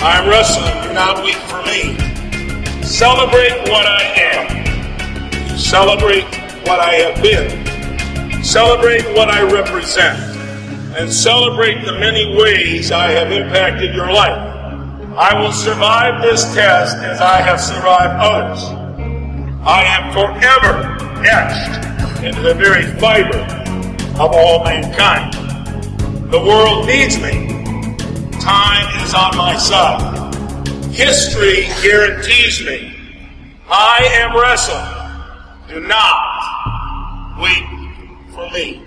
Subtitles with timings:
[0.00, 0.72] I'm wrestling.
[0.86, 1.98] Do not weep for me.
[2.84, 5.58] Celebrate what I am.
[5.58, 6.22] Celebrate
[6.68, 8.44] what I have been.
[8.44, 10.16] Celebrate what I represent.
[10.96, 14.38] And celebrate the many ways I have impacted your life.
[15.16, 18.62] I will survive this test as I have survived others.
[19.66, 20.96] I am forever
[21.26, 23.38] etched into the very fiber
[24.22, 25.32] of all mankind.
[26.30, 27.57] The world needs me.
[28.40, 30.34] Time is on my side.
[30.92, 32.94] History guarantees me.
[33.68, 34.98] I am wrestling.
[35.68, 37.64] Do not wait
[38.34, 38.82] for me.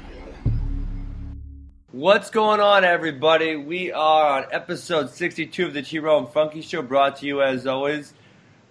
[1.91, 3.57] What's going on, everybody?
[3.57, 7.41] We are on episode 62 of the T Row and Funky Show, brought to you
[7.41, 8.13] as always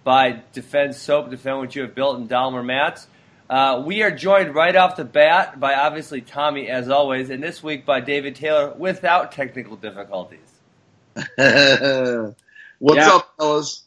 [0.03, 3.07] by Defend Soap, defend what you have built in Dollamur Mats.
[3.49, 7.61] Uh, we are joined right off the bat by obviously Tommy, as always, and this
[7.61, 10.39] week by David Taylor without technical difficulties.
[12.79, 13.15] What's Yeah.
[13.15, 13.83] up, fellas?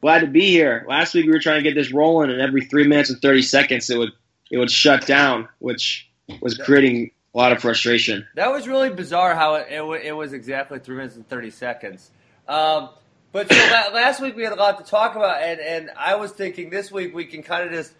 [0.00, 0.84] Glad to be here.
[0.86, 3.42] Last week we were trying to get this rolling, and every three minutes and thirty
[3.42, 4.12] seconds it would
[4.50, 6.10] it would shut down, which
[6.40, 8.26] was creating a lot of frustration.
[8.34, 12.10] That was really bizarre how it, it, it was exactly three minutes and 30 seconds.
[12.46, 12.90] Um,
[13.32, 16.14] but so la- last week we had a lot to talk about, and, and I
[16.14, 17.92] was thinking this week we can kind of just,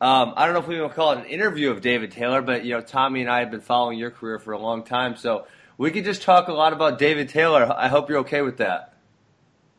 [0.00, 2.64] um, I don't know if we would call it an interview of David Taylor, but,
[2.64, 5.46] you know, Tommy and I have been following your career for a long time, so
[5.80, 7.72] we could just talk a lot about David Taylor.
[7.74, 8.92] I hope you're okay with that.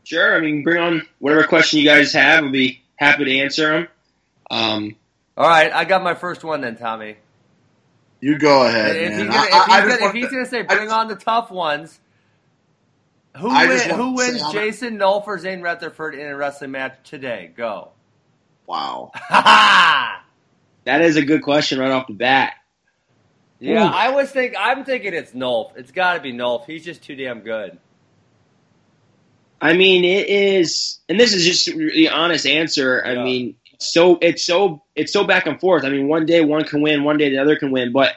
[0.04, 2.42] Sure, I mean, bring on whatever question you guys have.
[2.44, 3.88] We'll be happy to answer them.
[4.50, 4.96] Um,
[5.38, 7.18] All right, I got my first one then, Tommy.
[8.20, 9.20] You go ahead, If, man.
[9.20, 11.52] he's gonna, I- I- he's gonna, if he's gonna say bring just- on the tough
[11.52, 12.00] ones,
[13.38, 13.96] who win, who to say
[14.32, 17.52] wins Jason Nolf or Zain Retherford in a wrestling match today?
[17.56, 17.92] Go.
[18.66, 19.12] Wow.
[20.84, 22.54] That is a good question right off the bat.
[23.62, 23.94] Yeah, Ooh.
[23.94, 25.78] I was think I'm thinking it's Nolf.
[25.78, 26.66] It's got to be Nolf.
[26.66, 27.78] He's just too damn good.
[29.62, 33.06] I mean, it is, and this is just the honest answer.
[33.06, 35.86] I mean, so it's so it's so back and forth.
[35.86, 37.92] I mean, one day one can win, one day the other can win.
[37.92, 38.16] But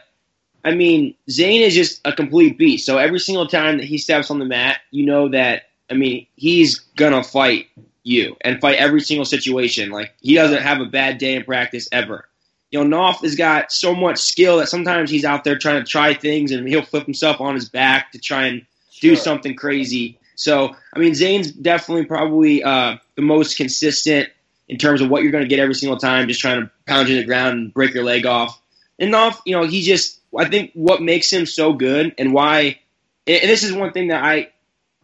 [0.65, 2.87] I mean, Zain is just a complete beast.
[2.87, 6.27] So every single time that he steps on the mat, you know that I mean
[6.37, 7.67] he's gonna fight
[8.03, 9.91] you and fight every single situation.
[9.91, 12.27] Like he doesn't have a bad day in practice ever.
[12.75, 15.89] You know, Nolf has got so much skill that sometimes he's out there trying to
[15.89, 18.67] try things and he'll flip himself on his back to try and
[19.01, 20.19] do something crazy.
[20.35, 24.29] So, I mean, Zain's definitely probably uh, the most consistent
[24.69, 27.09] in terms of what you're going to get every single time, just trying to pound
[27.09, 28.61] you to the ground and break your leg off.
[28.99, 32.81] And Nolf, you know, he just, I think what makes him so good and why,
[33.29, 34.49] and this is one thing that I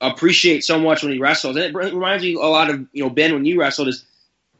[0.00, 3.10] appreciate so much when he wrestles, and it reminds me a lot of, you know,
[3.10, 4.04] Ben when you wrestled, is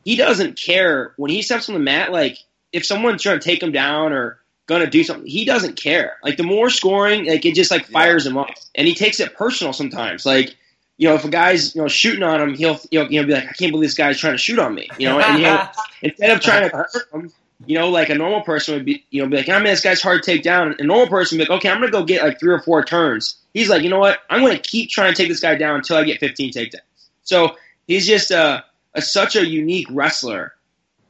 [0.04, 2.38] he doesn't care when he steps on the mat, like,
[2.72, 6.16] if someone's trying to take him down or gonna do something, he doesn't care.
[6.22, 9.34] Like the more scoring, like it just like fires him up, and he takes it
[9.34, 10.25] personal sometimes.
[10.25, 10.56] Like
[10.97, 13.26] you know, if a guy's you know shooting on him, he'll you know, you know
[13.26, 14.88] be like, I can't believe this guy's trying to shoot on me.
[14.98, 15.69] You know, and he'll
[16.03, 17.32] instead of trying to hurt him,
[17.66, 19.64] you know, like a normal person would be, you know, be like, ah, I mean,
[19.66, 20.76] this guy's hard to take down.
[20.78, 22.84] A normal person would be like, okay, I'm gonna go get like three or four
[22.84, 23.37] turns.
[23.54, 24.20] He's like, you know what?
[24.31, 26.81] I'm gonna keep trying to take this guy down until I get 15 takedowns.
[27.25, 27.56] So
[27.87, 28.64] he's just a,
[28.94, 30.54] a such a unique wrestler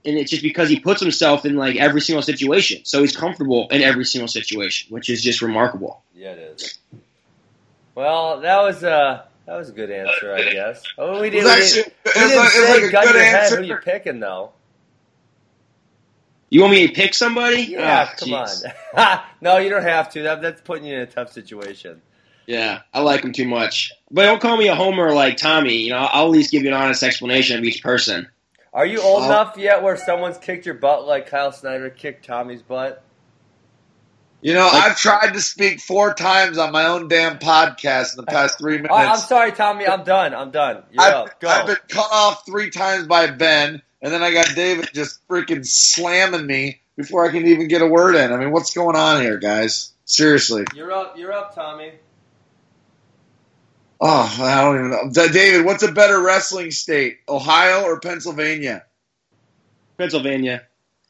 [0.05, 2.83] and it's just because he puts himself in like every single situation.
[2.85, 6.03] So he's comfortable in every single situation, which is just remarkable.
[6.15, 6.79] Yeah, it is.
[7.95, 10.83] Well, that was uh that was a good answer, I guess.
[10.97, 11.45] Oh, we didn't.
[11.45, 13.53] was we actually didn't, we didn't like, it was say like gun good your head
[13.53, 14.53] who you picking though.
[16.53, 17.63] You want me to pick somebody?
[17.63, 18.65] Yeah, Ah, come jeez.
[18.97, 19.21] on.
[19.41, 20.23] no, you don't have to.
[20.23, 22.03] That, that's putting you in a tough situation.
[22.47, 23.93] Yeah, I like him too much.
[24.11, 25.77] But don't call me a homer like Tommy.
[25.77, 28.29] You know, I'll at least give you an honest explanation of each person.
[28.73, 32.25] Are you old Well- enough yet where someone's kicked your butt like Kyle Snyder kicked
[32.27, 33.03] Tommy's butt?
[34.43, 38.25] You know, Like- I've tried to speak four times on my own damn podcast in
[38.25, 38.95] the past three minutes.
[38.95, 39.87] I'm sorry, Tommy.
[39.87, 40.35] I'm done.
[40.35, 40.83] I'm done.
[40.93, 41.41] You're I've, up.
[41.41, 41.49] Go.
[41.49, 45.67] I've been cut off three times by Ben, and then I got David just freaking
[45.67, 48.33] slamming me before I can even get a word in.
[48.33, 49.93] I mean, what's going on here, guys?
[50.07, 50.65] Seriously.
[50.75, 51.19] You're up.
[51.19, 51.93] You're up, Tommy.
[54.01, 55.29] Oh, I don't even know.
[55.29, 58.85] David, what's a better wrestling state, Ohio or Pennsylvania?
[59.99, 60.63] Pennsylvania.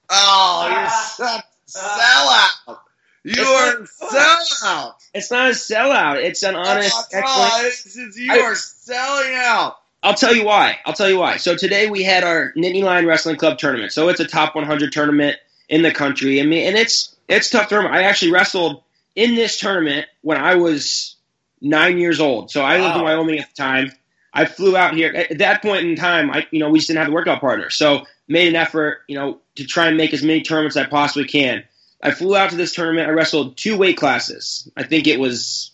[0.09, 1.15] Oh, you're ah.
[1.17, 2.79] such a sellout.
[3.23, 4.94] You are a sellout.
[5.15, 6.17] It's not a sellout.
[6.25, 7.67] It's an honest Oh, explanation.
[7.69, 9.76] it's- it's- you I- are selling out.
[10.03, 10.79] I'll tell you why.
[10.87, 11.37] I'll tell you why.
[11.37, 13.93] So today we had our Nittany Lion Wrestling Club tournament.
[13.93, 15.37] So it's a top 100 tournament
[15.69, 16.41] in the country.
[16.41, 17.94] I mean, and it's it's tough tournament.
[17.94, 18.82] I actually wrestled
[19.15, 21.17] in this tournament when I was
[21.61, 22.51] nine years old.
[22.51, 23.93] So I lived in Wyoming at the time.
[24.33, 26.31] I flew out here at that point in time.
[26.31, 29.17] I you know we just didn't have the workout partner, so made an effort you
[29.17, 31.65] know to try and make as many tournaments as I possibly can.
[32.03, 33.09] I flew out to this tournament.
[33.09, 34.71] I wrestled two weight classes.
[34.77, 35.73] I think it was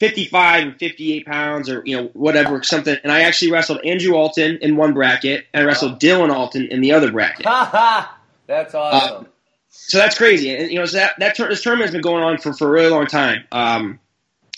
[0.00, 4.58] 55 and 58 pounds or you know whatever something and i actually wrestled andrew alton
[4.60, 8.18] in one bracket and i wrestled dylan alton in the other bracket Ha ha!
[8.46, 9.26] That's awesome.
[9.70, 12.38] so that's crazy and you know so that, that this tournament has been going on
[12.38, 13.98] for, for a really long time um,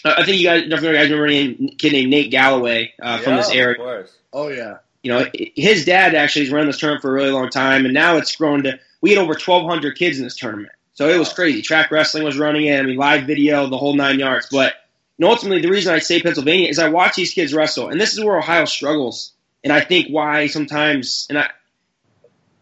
[0.05, 3.35] I I think you guys, definitely guys remember a kid named Nate Galloway uh, from
[3.35, 4.17] Yeah, this area Of course.
[4.33, 4.79] Oh yeah.
[5.03, 7.95] you know, his dad actually has run this tournament for a really long time, and
[7.95, 10.73] now it's grown to we had over 1,200 kids in this tournament.
[10.95, 11.63] So it was crazy.
[11.63, 12.79] Track wrestling was running it.
[12.79, 14.49] I mean, live video, the whole nine yards.
[14.51, 14.75] But
[15.17, 18.01] you know, ultimately, the reason I say Pennsylvania is I watch these kids wrestle, and
[18.01, 19.33] this is where Ohio struggles.
[19.63, 21.51] And I think why sometimes, and I,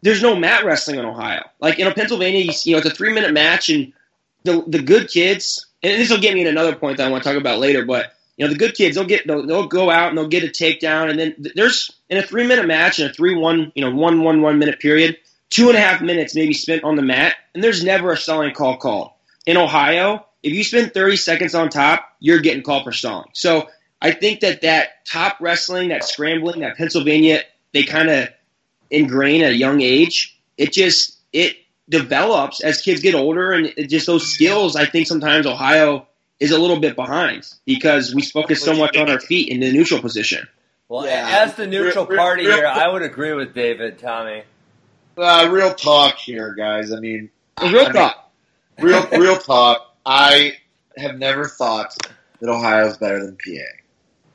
[0.03, 1.49] there's no mat wrestling in Ohio.
[1.61, 3.93] Like you know, Pennsylvania, you, you know, it's a three minute match, and
[4.45, 7.23] the the good kids, and this will get me in another point that I want
[7.23, 9.91] to talk about later, but you know, the good kids, they'll get, they'll, they'll go
[9.91, 13.09] out and they'll get a takedown, and then there's in a three minute match in
[13.09, 15.17] a three one, you know, one one one minute period,
[15.51, 18.53] two and a half minutes maybe spent on the mat, and there's never a stalling
[18.55, 19.11] call called.
[19.47, 23.29] In Ohio, if you spend 30 seconds on top, you're getting called for stalling.
[23.33, 23.69] So
[24.01, 27.43] I think that that top wrestling, that scrambling, that Pennsylvania,
[27.73, 28.29] they kind of
[28.91, 30.39] ingrain at a young age.
[30.57, 31.57] It just it
[31.89, 34.77] develops as kids get older, and just those skills.
[34.77, 36.07] I think sometimes Ohio
[36.41, 39.73] is a little bit behind because we focus so much on our feet in the
[39.73, 40.47] neutral position.
[40.89, 41.43] Well, Yeah.
[41.45, 44.43] as the neutral Real- real- party real- here, I would agree with David, Tommy.
[45.17, 46.93] Uh, real talk here, guys.
[46.93, 47.31] I mean,
[47.63, 48.31] Real I mean, talk.
[48.81, 49.97] real real talk.
[50.05, 50.59] I
[50.99, 51.97] have never thought
[52.41, 53.65] that Ohio is better than PA.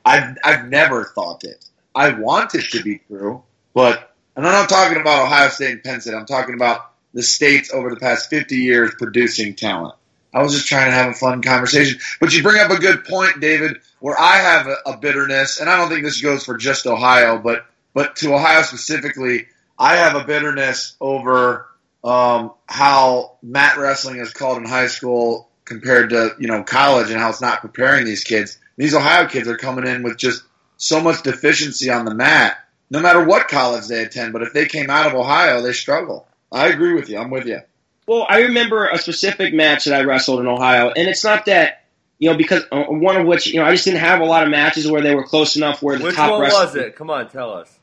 [0.04, 1.64] I've I've never thought it.
[1.94, 3.42] I want it to be true,
[3.74, 6.14] but and I'm not talking about Ohio State and Penn State.
[6.14, 9.94] I'm talking about the states over the past 50 years producing talent.
[10.34, 13.04] I was just trying to have a fun conversation, but you bring up a good
[13.04, 13.78] point, David.
[14.00, 17.38] Where I have a, a bitterness, and I don't think this goes for just Ohio,
[17.38, 19.46] but but to Ohio specifically,
[19.78, 21.68] I have a bitterness over
[22.02, 27.20] um, how mat wrestling is called in high school compared to you know college and
[27.20, 28.58] how it's not preparing these kids.
[28.76, 30.42] These Ohio kids are coming in with just
[30.78, 32.56] so much deficiency on the mat,
[32.90, 34.32] no matter what college they attend.
[34.32, 36.26] But if they came out of Ohio, they struggle.
[36.52, 37.18] I agree with you.
[37.18, 37.60] I'm with you.
[38.06, 41.84] Well, I remember a specific match that I wrestled in Ohio, and it's not that
[42.18, 44.42] you know because uh, one of which you know I just didn't have a lot
[44.42, 46.96] of matches where they were close enough where the Which top one wrestler- was it?
[46.96, 47.78] Come on, tell us.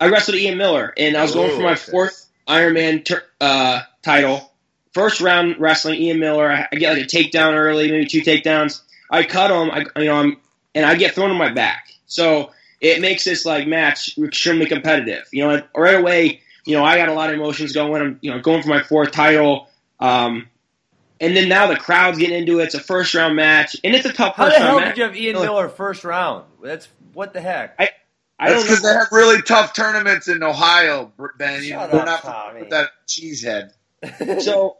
[0.00, 1.90] I wrestled Ian Miller, and I was going for my okay.
[1.90, 4.52] fourth Ironman tur uh, title.
[4.92, 6.50] First round wrestling Ian Miller.
[6.50, 8.82] I, I get like a takedown early, maybe two takedowns.
[9.10, 10.36] I cut him, I, you know, I'm,
[10.74, 11.92] and I get thrown on my back.
[12.06, 15.26] So it makes this like match extremely competitive.
[15.32, 18.02] You know, right away, you know, I got a lot of emotions going.
[18.02, 19.68] I'm, you know, going for my fourth title.
[20.00, 20.48] Um,
[21.20, 22.64] and then now the crowd's getting into it.
[22.64, 24.88] It's a first round match, and it's a tough How first the round hell match.
[24.94, 25.46] did you have Ian Miller.
[25.46, 26.44] Miller first round?
[26.62, 27.74] That's what the heck.
[27.78, 31.62] I That's don't because they have really tough tournaments in Ohio, Ben.
[31.62, 32.60] You Shut we're up, not Tommy.
[32.60, 33.72] with that cheesehead.
[34.42, 34.76] so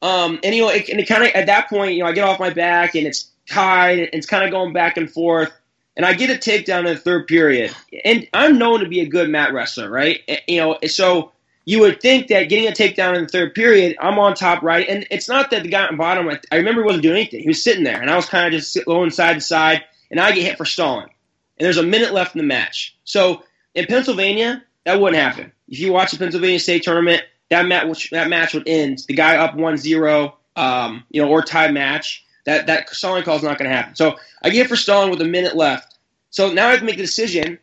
[0.00, 2.40] um and it, and it kind of at that point you know i get off
[2.40, 5.52] my back and it's tied and it's kind of going back and forth
[5.96, 7.74] and i get a takedown in the third period.
[8.04, 10.20] And i'm known to be a good mat wrestler right?
[10.46, 11.32] You know so
[11.66, 14.88] you would think that getting a takedown in the third period i'm on top right?
[14.88, 17.40] And it's not that the guy on bottom I remember he wasn't doing anything.
[17.40, 20.20] He was sitting there and i was kind of just going side to side and
[20.20, 21.10] i get hit for stalling.
[21.58, 22.96] And there's a minute left in the match.
[23.04, 23.42] So
[23.74, 25.52] in pennsylvania that wouldn't happen.
[25.68, 29.04] If you watch the pennsylvania state tournament that match that match would end.
[29.06, 32.23] The guy up 1-0, um, you know, or tie match.
[32.44, 33.94] That that stalling call is not going to happen.
[33.94, 35.96] So I get for stalling with a minute left.
[36.30, 37.58] So now I have to make the decision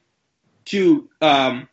[0.66, 1.68] to um,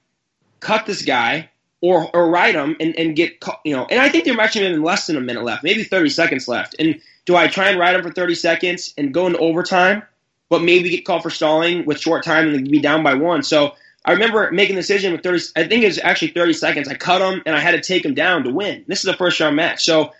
[0.60, 3.86] cut this guy or or ride him and, and get you know.
[3.86, 6.74] And I think there have been less than a minute left, maybe 30 seconds left.
[6.78, 10.02] And do I try and ride him for 30 seconds and go into overtime,
[10.48, 13.42] but maybe get called for stalling with short time and be down by one?
[13.42, 16.88] So I remember making the decision with 30, I think it was actually 30 seconds.
[16.88, 18.84] I cut him and I had to take him down to win.
[18.86, 19.84] This is a first round match.
[19.84, 20.12] So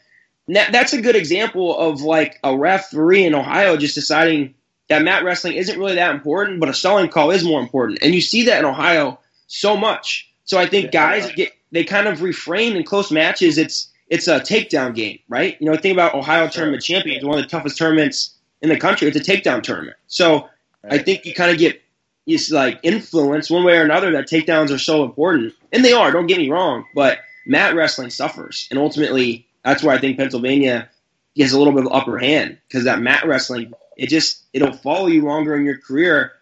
[0.56, 4.54] that, that's a good example of like a referee in Ohio just deciding
[4.88, 7.98] that mat wrestling isn't really that important, but a stalling call is more important.
[8.02, 10.30] And you see that in Ohio so much.
[10.44, 13.58] So I think guys get, they kind of refrain in close matches.
[13.58, 15.56] It's, it's a takedown game, right?
[15.60, 19.08] You know, think about Ohio Tournament Champions, one of the toughest tournaments in the country.
[19.08, 19.96] It's a takedown tournament.
[20.06, 20.48] So
[20.88, 21.82] I think you kind of get
[22.28, 26.12] is like influence one way or another that takedowns are so important, and they are.
[26.12, 30.88] Don't get me wrong, but mat wrestling suffers, and ultimately that's why I think Pennsylvania
[31.34, 35.08] gets a little bit of upper hand because that mat wrestling it just it'll follow
[35.08, 36.32] you longer in your career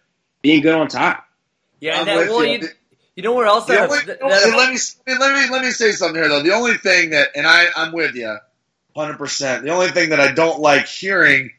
[0.41, 1.25] being good on top.
[1.81, 2.59] yeah, and that, well, you.
[2.59, 2.67] you,
[3.15, 5.91] you know where else The that, only- that, let me let me let me say
[5.91, 6.43] something here though.
[6.43, 8.37] The only thing that, and I I'm with you,
[8.95, 9.63] hundred percent.
[9.63, 11.51] The only thing that I don't like hearing,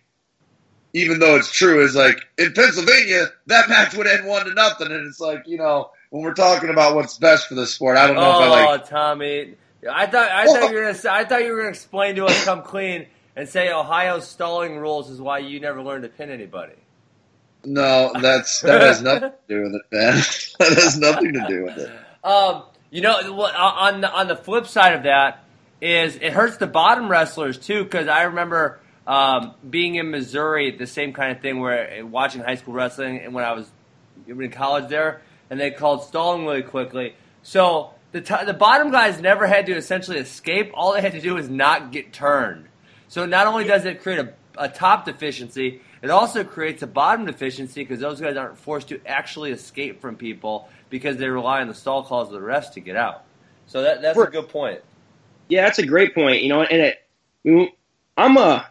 [0.93, 4.93] even though it's true, is like in Pennsylvania that match would end one to nothing,
[4.93, 8.07] and it's like you know when we're talking about what's best for the sport, I
[8.07, 8.89] don't know oh, if I oh, like.
[8.89, 9.55] Tommy,
[9.89, 12.45] I thought I thought you were gonna I thought you were gonna explain to us
[12.45, 13.07] come clean
[13.37, 16.75] and say Ohio's stalling rules is why you never learned to pin anybody.
[17.65, 20.15] No, that's that has nothing to do with it, man.
[20.59, 21.91] that has nothing to do with it.
[22.25, 25.45] Um, you know, on the, on the flip side of that
[25.81, 30.87] is it hurts the bottom wrestlers too because I remember um, being in Missouri, the
[30.87, 33.71] same kind of thing where watching high school wrestling and when I was
[34.27, 37.15] in college there, and they called stalling really quickly.
[37.43, 40.71] So the t- the bottom guys never had to essentially escape.
[40.75, 42.69] All they had to do was not get turned.
[43.09, 47.27] So not only does it create a, a top deficiency, it also creates a bottom
[47.27, 51.69] deficiency because those guys aren't forced to actually escape from people because they rely on
[51.69, 53.25] the stall calls of the refs to get out.
[53.67, 54.81] So that, that's a good point.
[55.49, 56.43] Yeah, that's a great point.
[56.43, 56.95] You know, and
[57.45, 57.75] it,
[58.17, 58.67] I'm a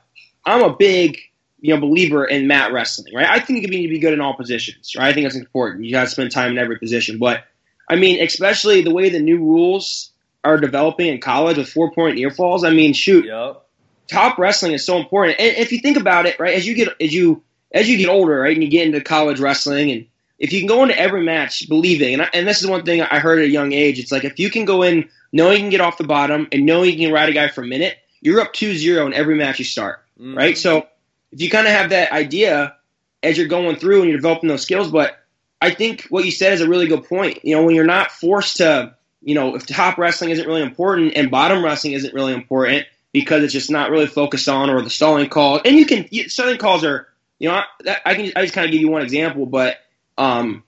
[0.46, 1.20] I'm a big
[1.60, 3.27] you know believer in mat wrestling, right?
[3.27, 5.08] I think you need to be good in all positions, right?
[5.08, 5.86] I think that's important.
[5.86, 7.44] You got to spend time in every position, but
[7.88, 10.12] I mean, especially the way the new rules
[10.44, 12.63] are developing in college with four point near falls.
[12.63, 13.63] I mean, shoot, yep.
[14.08, 15.39] top wrestling is so important.
[15.39, 18.10] And if you think about it, right, as you get as you as you get
[18.10, 20.06] older, right, and you get into college wrestling, and
[20.39, 23.01] if you can go into every match believing, and, I, and this is one thing
[23.01, 25.63] I heard at a young age, it's like if you can go in knowing you
[25.63, 27.98] can get off the bottom and knowing you can ride a guy for a minute,
[28.22, 30.38] you're up 2-0 in every match you start, mm-hmm.
[30.38, 30.58] right?
[30.58, 30.88] So
[31.32, 32.75] if you kind of have that idea
[33.24, 35.17] as you're going through and you're developing those skills, but
[35.62, 37.44] I think what you said is a really good point.
[37.44, 41.14] You know, when you're not forced to, you know, if top wrestling isn't really important
[41.16, 44.90] and bottom wrestling isn't really important because it's just not really focused on or the
[44.90, 47.08] stalling call, and you can stalling calls are,
[47.40, 49.78] you know, I, I can I just kind of give you one example, but
[50.18, 50.64] um,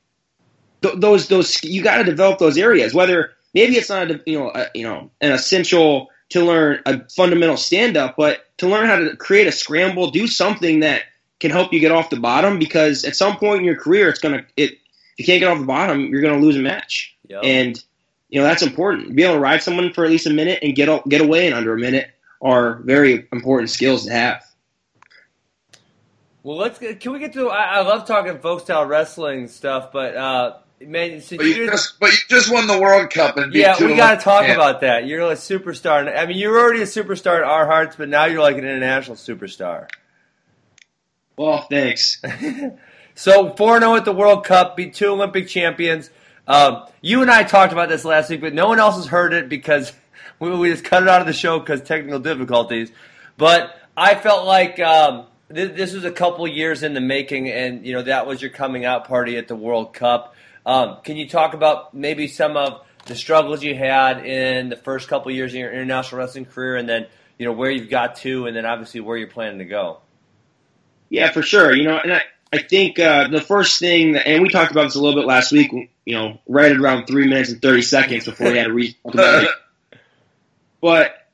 [0.81, 2.93] th- those those you got to develop those areas.
[2.93, 7.08] Whether maybe it's not a, you know a, you know an essential to learn a
[7.10, 11.03] fundamental stand up, but to learn how to create a scramble, do something that
[11.39, 14.19] can help you get off the bottom because at some point in your career, it's
[14.19, 14.74] gonna it.
[15.17, 17.41] If you can't get off the bottom, you're gonna lose a match, yep.
[17.43, 17.81] and
[18.29, 19.15] you know that's important.
[19.15, 21.53] Be able to ride someone for at least a minute and get get away in
[21.53, 22.10] under a minute
[22.41, 24.43] are very important skills to have.
[26.41, 27.50] Well, let's get, can we get to?
[27.50, 32.12] I, I love talking folk style wrestling stuff, but uh, man, but, you just, but
[32.12, 34.53] you just won the World Cup and yeah, we got to talk yeah.
[34.53, 35.05] about that.
[35.05, 36.17] You're a superstar.
[36.17, 39.17] I mean, you're already a superstar in our hearts, but now you're like an international
[39.17, 39.89] superstar.
[41.39, 42.22] Well, thanks.
[43.15, 46.10] so 4 0 at the World Cup, beat two Olympic champions.
[46.46, 49.31] Um, you and I talked about this last week, but no one else has heard
[49.31, 49.93] it because
[50.39, 52.91] we, we just cut it out of the show because technical difficulties.
[53.38, 57.86] But I felt like um, th- this was a couple years in the making, and
[57.86, 60.36] you know that was your coming out party at the World Cup.
[60.65, 65.08] Um, can you talk about maybe some of the struggles you had in the first
[65.08, 68.46] couple years in your international wrestling career, and then you know where you've got to,
[68.46, 70.01] and then obviously where you're planning to go?
[71.09, 71.73] Yeah, for sure.
[71.75, 72.21] You know, and I,
[72.53, 75.27] I think uh, the first thing, that, and we talked about this a little bit
[75.27, 75.71] last week.
[76.05, 78.95] You know, right at around three minutes and thirty seconds before we had to reach.
[80.81, 81.29] but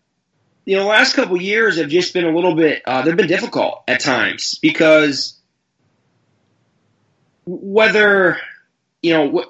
[0.66, 2.82] you know, the last couple years have just been a little bit.
[2.86, 5.40] Uh, they've been difficult at times because
[7.46, 8.38] whether
[9.02, 9.46] you know,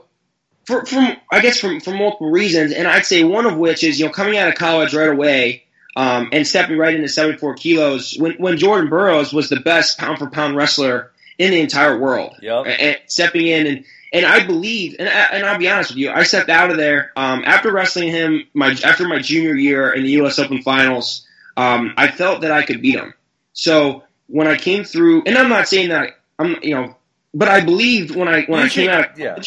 [0.65, 3.99] for, from I guess from from multiple reasons, and I'd say one of which is
[3.99, 5.64] you know coming out of college right away
[5.95, 10.19] um, and stepping right into 74 kilos when, when Jordan Burroughs was the best pound
[10.19, 12.35] for pound wrestler in the entire world.
[12.41, 12.65] Yep.
[12.67, 16.09] And stepping in and, and I believe, and, I, and I'll be honest with you,
[16.09, 20.03] I stepped out of there um, after wrestling him my after my junior year in
[20.03, 20.39] the U.S.
[20.39, 21.27] Open Finals.
[21.57, 23.13] Um, I felt that I could beat him.
[23.53, 26.95] So when I came through, and I'm not saying that I'm, you know,
[27.33, 29.37] but I believed when I when you I came out, yeah.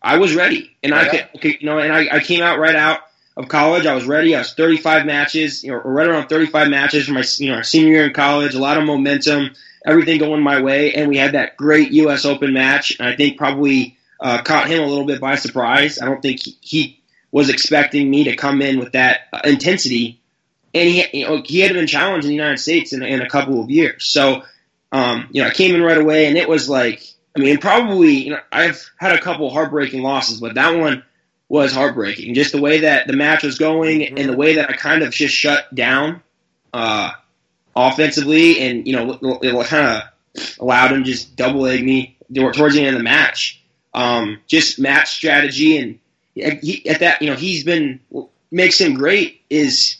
[0.00, 1.00] I was ready, and yeah.
[1.00, 3.00] I could, you know, and I, I came out right out
[3.36, 3.86] of college.
[3.86, 4.34] I was ready.
[4.34, 7.92] I was 35 matches, you know, right around 35 matches for my you know senior
[7.92, 8.54] year in college.
[8.54, 9.50] A lot of momentum,
[9.84, 12.24] everything going my way, and we had that great U.S.
[12.24, 12.96] Open match.
[12.98, 16.00] And I think probably uh, caught him a little bit by surprise.
[16.00, 17.00] I don't think he, he
[17.32, 20.20] was expecting me to come in with that uh, intensity,
[20.72, 23.28] and he you know he had been challenged in the United States in, in a
[23.28, 24.06] couple of years.
[24.06, 24.44] So
[24.92, 27.02] um, you know I came in right away, and it was like
[27.36, 31.02] I mean probably you know I've had a couple heartbreaking losses, but that one
[31.48, 32.34] was heartbreaking.
[32.34, 34.18] Just the way that the match was going mm-hmm.
[34.18, 36.22] and the way that I kind of just shut down
[36.72, 37.12] uh,
[37.76, 42.80] offensively, and you know, it, kind of allowed him just double leg me towards the
[42.80, 43.62] end of the match.
[43.92, 46.00] Um, just match strategy and
[46.34, 49.96] he, at that, you know, he's been what makes him great is.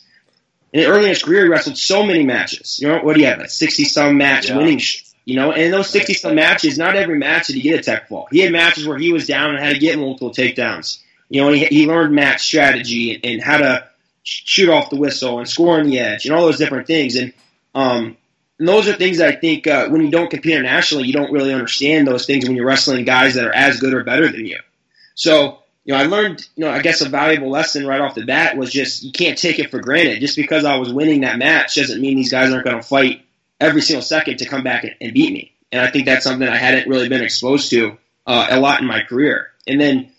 [0.72, 2.80] In early in his career, he wrestled so many matches.
[2.80, 3.38] You know, what do you have?
[3.38, 4.56] Like sixty some match yeah.
[4.56, 4.80] winning
[5.24, 7.82] you know, and in those 60 some matches, not every match did he get a
[7.82, 8.28] tech fall.
[8.30, 10.98] He had matches where he was down and had to get multiple takedowns.
[11.28, 13.88] You know, he, he learned match strategy and, and how to
[14.22, 17.16] shoot off the whistle and score on the edge and all those different things.
[17.16, 17.32] And,
[17.74, 18.16] um,
[18.58, 21.32] and those are things that I think uh, when you don't compete internationally, you don't
[21.32, 24.46] really understand those things when you're wrestling guys that are as good or better than
[24.46, 24.58] you.
[25.14, 28.24] So, you know, I learned, you know, I guess a valuable lesson right off the
[28.24, 30.20] bat was just you can't take it for granted.
[30.20, 33.24] Just because I was winning that match doesn't mean these guys aren't going to fight
[33.60, 35.52] every single second to come back and, and beat me.
[35.72, 38.86] and I think that's something I hadn't really been exposed to uh, a lot in
[38.86, 39.50] my career.
[39.66, 40.12] And then,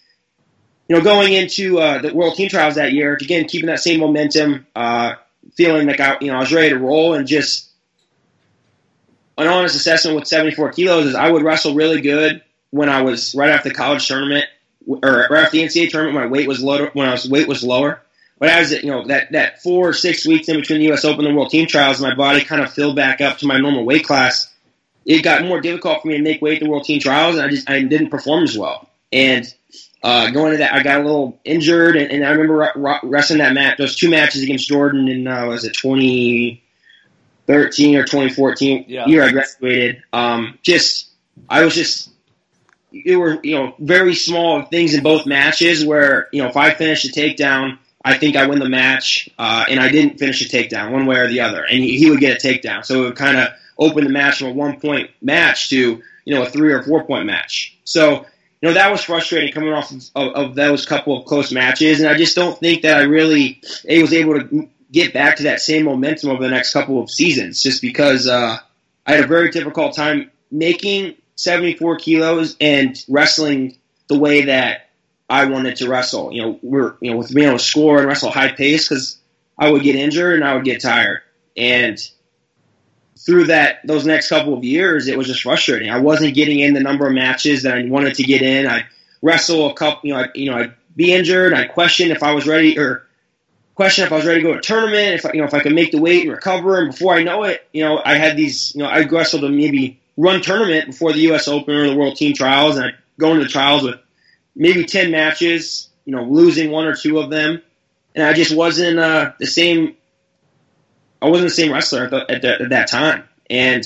[0.88, 4.00] you know, going into uh, the World Team Trials that year, again keeping that same
[4.00, 5.15] momentum, uh,
[5.56, 7.70] feeling like I, you know, I was ready to roll, and just
[9.38, 13.36] an honest assessment with 74 kilos is I would wrestle really good when I was
[13.36, 14.46] right after the college tournament
[14.88, 16.89] or right after the NCAA tournament my weight was lower.
[16.94, 18.01] When I was weight was lower.
[18.38, 21.06] But as you know, that that four or six weeks in between the U.S.
[21.06, 23.58] Open and the World Team Trials, my body kind of filled back up to my
[23.58, 24.51] normal weight class.
[25.06, 27.46] It got more difficult for me to make weight at the World Team Trials, and
[27.46, 28.89] I just I didn't perform as well.
[29.12, 29.51] And
[30.05, 33.53] uh, going to that, I got a little injured, and, and I remember wrestling that
[33.53, 39.07] match, those two matches against Jordan in uh, was it 2013 or 2014 yeah.
[39.07, 40.03] year I graduated.
[40.13, 41.07] Um, just
[41.50, 42.12] I was just
[42.91, 46.75] it were you know very small things in both matches where you know if I
[46.75, 50.45] finish a takedown I think I win the match, uh, and I didn't finish a
[50.47, 52.85] takedown one way or the other, and he, he would get a takedown.
[52.85, 53.47] So it would kind of
[53.79, 57.05] open the match from a one point match to you know a three or four
[57.05, 57.75] point match.
[57.85, 58.27] So
[58.65, 62.15] know that was frustrating coming off of, of those couple of close matches, and I
[62.17, 66.29] just don't think that I really was able to get back to that same momentum
[66.29, 68.57] over the next couple of seasons, just because uh,
[69.05, 74.89] I had a very difficult time making 74 kilos and wrestling the way that
[75.29, 76.31] I wanted to wrestle.
[76.31, 79.17] You know, we're you know with being able to score and wrestle high pace because
[79.57, 81.22] I would get injured and I would get tired.
[81.57, 81.98] And
[83.17, 85.89] through that those next couple of years, it was just frustrating.
[85.89, 88.67] I wasn't getting in the number of matches that I wanted to get in.
[88.67, 88.86] I'd
[89.22, 90.01] wrestle a couple.
[90.07, 91.53] You know, I, you know, I'd be injured.
[91.53, 93.05] I'd question if I was ready or
[93.75, 95.15] question if I was ready to go to a tournament.
[95.15, 96.79] If I, you know if I could make the weight and recover.
[96.79, 98.75] And before I know it, you know, I had these.
[98.75, 101.48] You know, I wrestled to maybe run tournament before the U.S.
[101.48, 103.95] Open or the World Team Trials, and I go into the trials with
[104.55, 107.62] maybe 10 matches, you know, losing one or two of them.
[108.13, 109.98] And I just wasn't uh, the same.
[111.22, 113.24] I wasn't the same wrestler at, the, at, the, at that time.
[113.50, 113.84] And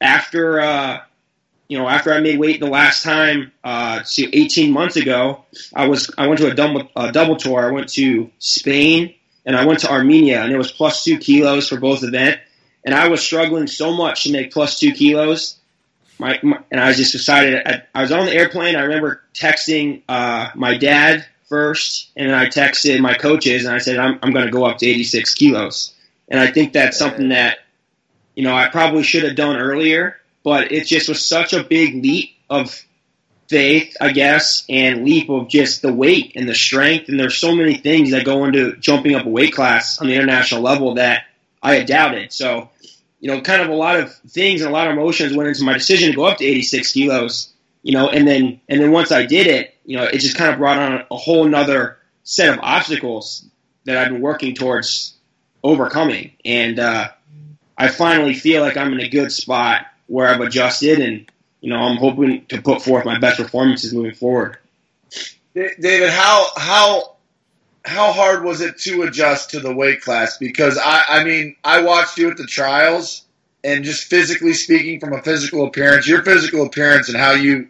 [0.00, 1.00] after, uh,
[1.68, 6.10] you know, after I made weight the last time, uh, 18 months ago, I was
[6.16, 7.66] I went to a double, a double tour.
[7.66, 11.68] I went to Spain and I went to Armenia, and it was plus two kilos
[11.68, 12.40] for both event.
[12.84, 15.58] And I was struggling so much to make plus two kilos
[16.18, 18.76] my, my, and I was just decided I, I, was on the airplane.
[18.76, 23.78] I remember texting uh, my dad first, and then I texted my coaches, and I
[23.78, 25.94] said I'm, I'm going to go up to 86 kilos.
[26.28, 27.58] And I think that's something that
[28.34, 32.02] you know I probably should have done earlier, but it just was such a big
[32.02, 32.82] leap of
[33.48, 37.08] faith, I guess, and leap of just the weight and the strength.
[37.08, 40.14] And there's so many things that go into jumping up a weight class on the
[40.14, 41.24] international level that
[41.62, 42.32] I had doubted.
[42.32, 42.70] So
[43.26, 45.64] you know, kind of a lot of things and a lot of emotions went into
[45.64, 49.10] my decision to go up to 86 kilos, you know, and then, and then once
[49.10, 52.52] I did it, you know, it just kind of brought on a whole nother set
[52.52, 53.44] of obstacles
[53.84, 55.14] that I've been working towards
[55.70, 56.32] overcoming.
[56.44, 57.08] And, uh,
[57.78, 61.76] I finally feel like I'm in a good spot where I've adjusted and, you know,
[61.76, 64.58] I'm hoping to put forth my best performances moving forward.
[65.54, 67.16] David, how, how,
[67.84, 70.38] how hard was it to adjust to the weight class?
[70.38, 73.22] Because I, I mean, I watched you at the trials,
[73.62, 77.68] and just physically speaking, from a physical appearance, your physical appearance and how you,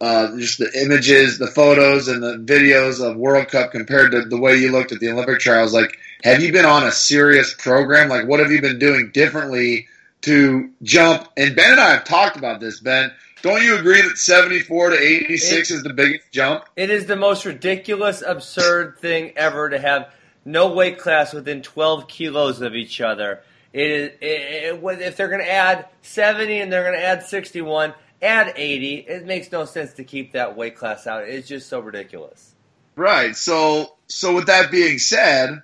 [0.00, 4.38] uh, just the images, the photos, and the videos of World Cup compared to the
[4.38, 5.72] way you looked at the Olympic trials.
[5.72, 8.08] Like, have you been on a serious program?
[8.08, 9.88] Like, what have you been doing differently
[10.22, 11.28] to jump?
[11.36, 14.98] And Ben and I have talked about this, Ben don't you agree that 74 to
[14.98, 16.64] 86 it, is the biggest jump?
[16.76, 20.12] It is the most ridiculous, absurd thing ever to have
[20.44, 23.42] no weight class within 12 kilos of each other.
[23.72, 27.22] It is it, it, if they're going to add 70 and they're going to add
[27.22, 28.96] 61, add 80.
[28.96, 31.24] It makes no sense to keep that weight class out.
[31.24, 32.54] It's just so ridiculous.
[32.96, 33.34] Right.
[33.36, 35.62] So so with that being said,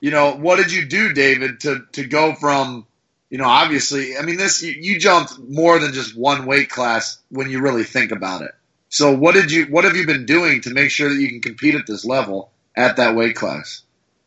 [0.00, 2.86] you know, what did you do, David, to to go from
[3.30, 7.18] you know, obviously, I mean, this you, you, jumped more than just one weight class
[7.28, 8.52] when you really think about it.
[8.88, 11.40] So, what did you, what have you been doing to make sure that you can
[11.40, 13.82] compete at this level at that weight class?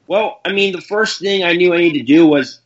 [0.05, 2.61] Well, I mean, the first thing I knew I needed to do was,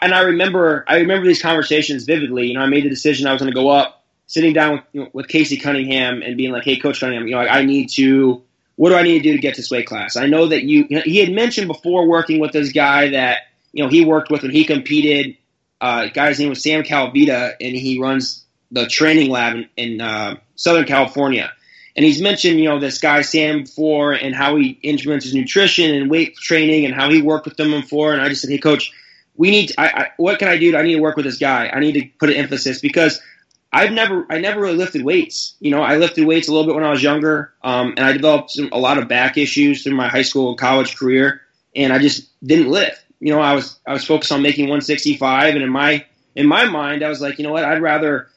[0.00, 2.48] and I remember, I remember these conversations vividly.
[2.48, 3.95] You know, I made the decision I was going to go up,
[4.26, 7.34] sitting down with, you know, with Casey Cunningham and being like, "Hey, Coach Cunningham, you
[7.34, 8.42] know, I, I need to."
[8.76, 10.16] What do I need to do to get to this weight class?
[10.16, 13.44] I know that you, you know, he had mentioned before working with this guy that
[13.72, 15.38] you know he worked with when he competed
[15.80, 20.36] uh, guy's name was Sam Calavitta, and he runs the training lab in, in uh,
[20.56, 21.52] Southern California.
[21.94, 25.94] And he's mentioned, you know, this guy Sam before and how he implements his nutrition
[25.94, 28.12] and weight training and how he worked with them before.
[28.12, 28.92] And I just said, hey, coach,
[29.34, 29.68] we need.
[29.68, 30.76] To, I, I, what can I do?
[30.76, 31.70] I need to work with this guy.
[31.72, 33.20] I need to put an emphasis because
[33.72, 35.54] I've never, I never really lifted weights.
[35.60, 38.12] You know, I lifted weights a little bit when I was younger, um, and I
[38.12, 41.42] developed some, a lot of back issues through my high school and college career,
[41.74, 45.54] and I just didn't lift you know, I was I was focused on making 165,
[45.54, 48.28] and in my in my mind, I was like, you know what, I'd rather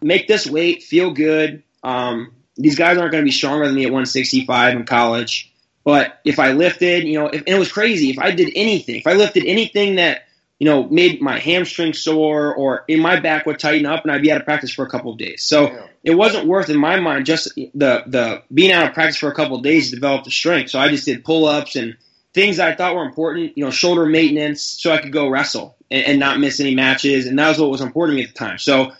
[0.00, 1.62] make this weight, feel good.
[1.82, 5.52] Um, these guys aren't going to be stronger than me at 165 in college.
[5.84, 8.10] But if I lifted, you know, if, and it was crazy.
[8.10, 10.27] If I did anything, if I lifted anything that,
[10.58, 14.22] you know, made my hamstring sore or in my back would tighten up and I'd
[14.22, 15.42] be out of practice for a couple of days.
[15.44, 15.86] So Yeah.
[16.02, 19.34] it wasn't worth in my mind just the the being out of practice for a
[19.34, 20.70] couple of days to develop the strength.
[20.70, 21.96] So I just did pull ups and
[22.34, 25.76] things that I thought were important, you know, shoulder maintenance so I could go wrestle
[25.90, 27.26] and, and not miss any matches.
[27.26, 28.58] And that was what was important to me at the time.
[28.58, 28.92] So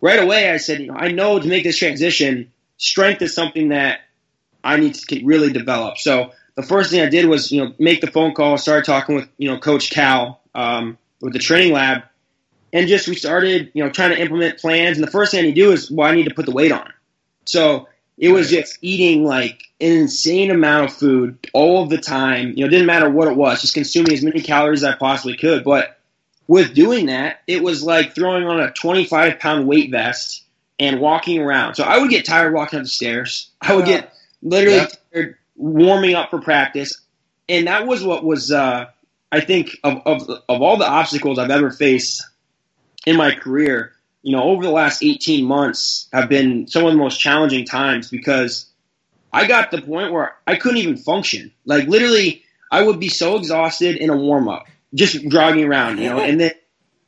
[0.00, 3.70] right away I said, you know, I know to make this transition, strength is something
[3.70, 4.00] that
[4.62, 5.98] I need to really develop.
[5.98, 9.16] So the first thing I did was, you know, make the phone call, started talking
[9.16, 12.02] with, you know, Coach Cal um, with the training lab,
[12.72, 14.96] and just we started, you know, trying to implement plans.
[14.96, 16.52] And the first thing I need to do is, well, I need to put the
[16.52, 16.90] weight on.
[17.44, 17.88] So
[18.18, 22.50] it was just eating like an insane amount of food all of the time.
[22.50, 24.96] You know, it didn't matter what it was, just consuming as many calories as I
[24.96, 25.64] possibly could.
[25.64, 25.98] But
[26.48, 30.44] with doing that, it was like throwing on a 25 pound weight vest
[30.78, 31.74] and walking around.
[31.74, 33.50] So I would get tired walking up the stairs.
[33.60, 34.12] I would get
[34.42, 34.86] literally Yeah.
[35.12, 37.00] tired warming up for practice.
[37.48, 38.86] And that was what was, uh,
[39.32, 42.22] I think, of, of, of all the obstacles I've ever faced
[43.06, 43.92] in my career,
[44.22, 48.10] you know, over the last 18 months have been some of the most challenging times
[48.10, 48.66] because
[49.32, 51.50] I got to the point where I couldn't even function.
[51.64, 56.10] Like, literally, I would be so exhausted in a warm up, just jogging around, you
[56.10, 56.52] know, and then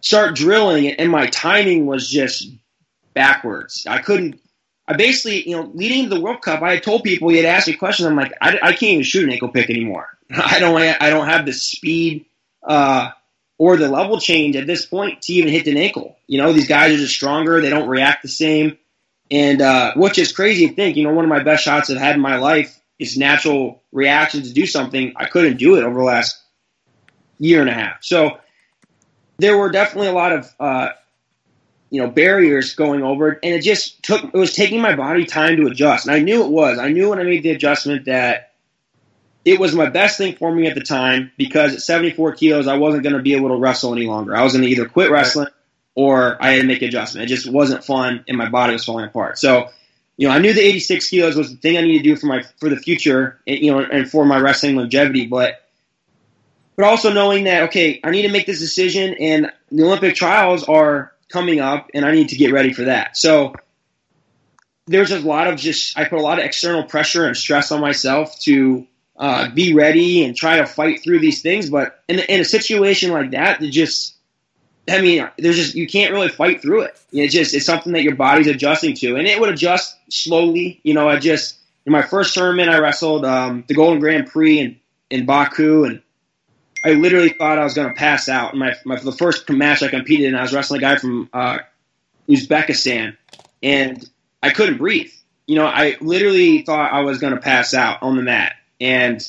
[0.00, 2.48] start drilling, and my timing was just
[3.12, 3.86] backwards.
[3.88, 4.40] I couldn't.
[4.86, 7.68] I basically, you know, leading the World Cup, I had told people, he had asked
[7.68, 8.06] me questions.
[8.06, 10.13] I'm like, I, I can't even shoot an ankle pick anymore.
[10.34, 12.26] I don't, I don't have the speed
[12.62, 13.10] uh,
[13.58, 16.16] or the level change at this point to even hit an ankle.
[16.26, 17.60] You know, these guys are just stronger.
[17.60, 18.78] They don't react the same.
[19.30, 20.96] And uh, which is crazy to think.
[20.96, 24.42] You know, one of my best shots I've had in my life is natural reaction
[24.42, 25.14] to do something.
[25.16, 26.40] I couldn't do it over the last
[27.38, 28.02] year and a half.
[28.02, 28.38] So
[29.38, 30.88] there were definitely a lot of uh,
[31.90, 35.56] you know barriers going over and it just took it was taking my body time
[35.56, 36.06] to adjust.
[36.06, 36.78] And I knew it was.
[36.78, 38.53] I knew when I made the adjustment that
[39.44, 42.76] it was my best thing for me at the time because at 74 kilos I
[42.76, 44.34] wasn't going to be able to wrestle any longer.
[44.36, 45.48] I was going to either quit wrestling
[45.94, 47.30] or I had to make an adjustment.
[47.30, 49.38] It just wasn't fun, and my body was falling apart.
[49.38, 49.68] So.
[50.16, 52.26] You know, I knew the 86 kilos was the thing I needed to do for
[52.26, 55.26] my for the future, you know, and for my wrestling longevity.
[55.26, 55.60] But
[56.76, 60.62] but also knowing that okay, I need to make this decision, and the Olympic trials
[60.64, 63.16] are coming up, and I need to get ready for that.
[63.16, 63.54] So
[64.86, 67.80] there's a lot of just I put a lot of external pressure and stress on
[67.80, 71.70] myself to uh, be ready and try to fight through these things.
[71.70, 74.14] But in, in a situation like that, it just
[74.88, 77.00] I mean, there's just you can't really fight through it.
[77.12, 80.80] It's just it's something that your body's adjusting to, and it would adjust slowly.
[80.82, 84.58] You know, I just in my first tournament, I wrestled um, the Golden Grand Prix
[84.58, 86.02] in in Baku, and
[86.84, 88.54] I literally thought I was going to pass out.
[88.54, 91.58] My, my the first match I competed in, I was wrestling a guy from uh,
[92.28, 93.16] Uzbekistan,
[93.62, 94.04] and
[94.42, 95.12] I couldn't breathe.
[95.46, 99.26] You know, I literally thought I was going to pass out on the mat, and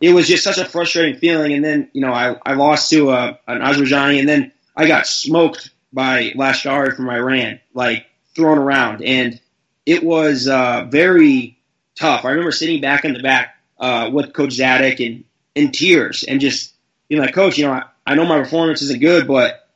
[0.00, 1.52] it was just such a frustrating feeling.
[1.52, 5.06] And then, you know, I, I lost to a, an Azerbaijani, and then I got
[5.06, 9.40] smoked by Lashkari from Iran, like thrown around, and
[9.86, 11.58] it was uh, very
[11.98, 12.24] tough.
[12.24, 16.40] I remember sitting back in the back uh, with Coach Zadick and in tears, and
[16.40, 16.74] just
[17.08, 19.66] being like, Coach, you know, I, I know my performance isn't good, but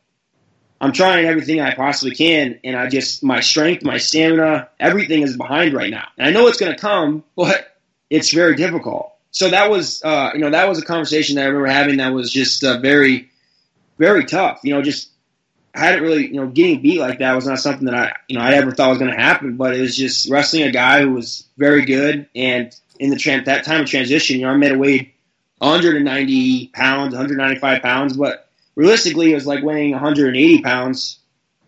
[0.81, 5.37] I'm trying everything I possibly can, and I just my strength, my stamina, everything is
[5.37, 6.09] behind right now.
[6.19, 7.75] And I know it's going to come, but
[8.11, 9.14] it's very difficult.
[9.35, 12.15] So that was, uh, you know, that was a conversation that I remember having that
[12.15, 13.31] was just uh, very,
[13.99, 14.61] very tough.
[14.63, 15.11] You know, just
[15.75, 18.39] I hadn't really, you know, getting beat like that was not something that I, you
[18.39, 19.57] know, I ever thought was going to happen.
[19.57, 23.45] But it was just wrestling a guy who was very good, and in the tran
[23.47, 25.11] that time of transition, you know, I made a weighed
[25.59, 31.19] 190 pounds, 195 pounds, but realistically, it was like weighing 180 pounds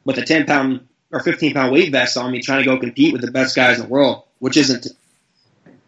[0.05, 3.13] with a 10 pound or 15 pound weight vest on me, trying to go compete
[3.13, 4.87] with the best guys in the world, which isn't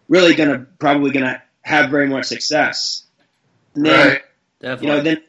[0.08, 3.04] really going to probably going to have very much success.
[3.74, 4.22] And then, Right.
[4.60, 4.86] Definitely.
[4.86, 5.22] you know, then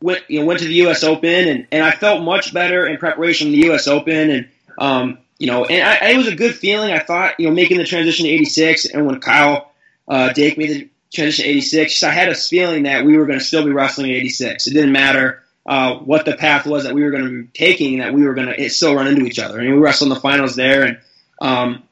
[0.00, 1.02] went you know went to the U.S.
[1.02, 3.88] Open and, and I felt much better in preparation for the U.S.
[3.88, 4.48] Open and
[4.78, 6.92] um you know and I, it was a good feeling.
[6.92, 9.72] I thought you know making the transition to '86 and when Kyle
[10.06, 13.38] uh, Dake made the transition to '86, I had a feeling that we were going
[13.38, 14.66] to still be wrestling in '86.
[14.66, 17.98] It didn't matter uh, what the path was that we were going to be taking,
[17.98, 19.58] that we were going to still run into each other.
[19.58, 20.98] I mean, we wrestled in the finals there, and
[21.42, 21.82] um,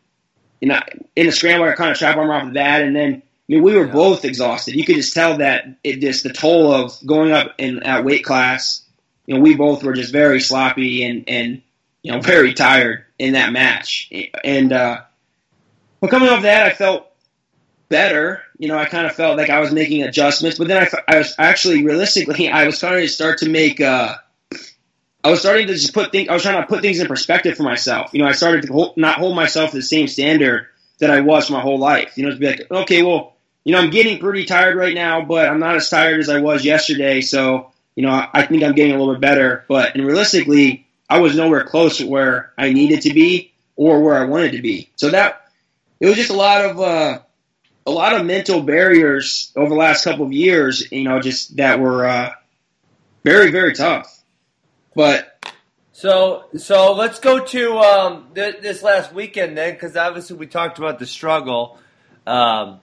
[0.60, 0.80] you know,
[1.14, 3.62] in the scramble, I kind of trap armor off of that, and then I mean,
[3.62, 4.74] we were both exhausted.
[4.74, 8.24] You could just tell that it just the toll of going up in at weight
[8.24, 8.82] class.
[9.26, 11.62] You know, we both were just very sloppy and and
[12.02, 14.10] you know very tired in that match.
[14.42, 15.02] And uh,
[16.00, 17.06] but coming off that, I felt
[17.88, 18.42] better.
[18.58, 21.18] You know, I kind of felt like I was making adjustments, but then I, I
[21.18, 24.16] was actually realistically I was starting to start to make uh,
[25.22, 26.28] I was starting to just put things.
[26.28, 28.10] I was trying to put things in perspective for myself.
[28.12, 30.66] You know, I started to hold, not hold myself to the same standard
[30.98, 32.16] that I was my whole life.
[32.16, 33.35] You know, to be like, okay, well,
[33.66, 36.38] you know, I'm getting pretty tired right now, but I'm not as tired as I
[36.38, 37.20] was yesterday.
[37.20, 39.64] So, you know, I think I'm getting a little bit better.
[39.66, 44.16] But and realistically, I was nowhere close to where I needed to be or where
[44.16, 44.90] I wanted to be.
[44.94, 45.50] So that
[45.98, 47.18] it was just a lot of uh,
[47.84, 50.92] a lot of mental barriers over the last couple of years.
[50.92, 52.34] You know, just that were uh,
[53.24, 54.22] very very tough.
[54.94, 55.44] But
[55.90, 60.78] so so let's go to um, th- this last weekend then, because obviously we talked
[60.78, 61.80] about the struggle,
[62.28, 62.78] um,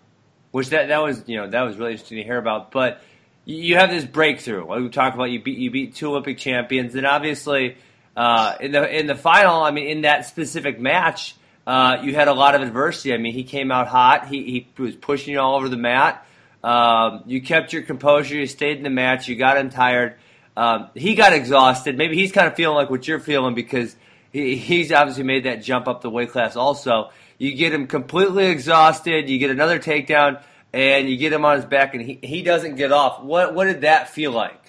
[0.54, 2.72] which that that was you know that was really interesting to hear about.
[2.72, 3.02] But
[3.44, 4.64] you have this breakthrough.
[4.66, 7.76] We talked about, you beat you beat two Olympic champions, and obviously
[8.16, 11.36] uh, in the in the final, I mean, in that specific match,
[11.66, 13.16] uh, you had a lot of adversity.
[13.16, 14.28] I mean, he came out hot.
[14.28, 16.24] He he was pushing you all over the mat.
[16.64, 18.36] Um, you kept your composure.
[18.36, 19.28] You stayed in the match.
[19.28, 20.18] You got him tired.
[20.56, 21.98] Um, he got exhausted.
[21.98, 23.96] Maybe he's kind of feeling like what you're feeling because
[24.32, 26.56] he, he's obviously made that jump up the weight class.
[26.56, 29.30] Also, you get him completely exhausted.
[29.30, 30.42] You get another takedown,
[30.72, 33.22] and you get him on his back, and he, he doesn't get off.
[33.24, 34.60] What what did that feel like?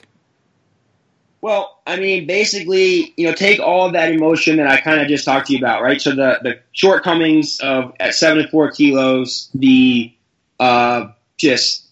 [1.40, 5.08] Well, I mean, basically, you know, take all of that emotion that I kind of
[5.08, 6.00] just talked to you about, right?
[6.00, 10.14] So the the shortcomings of at seven and four kilos, the
[10.58, 11.86] uh, just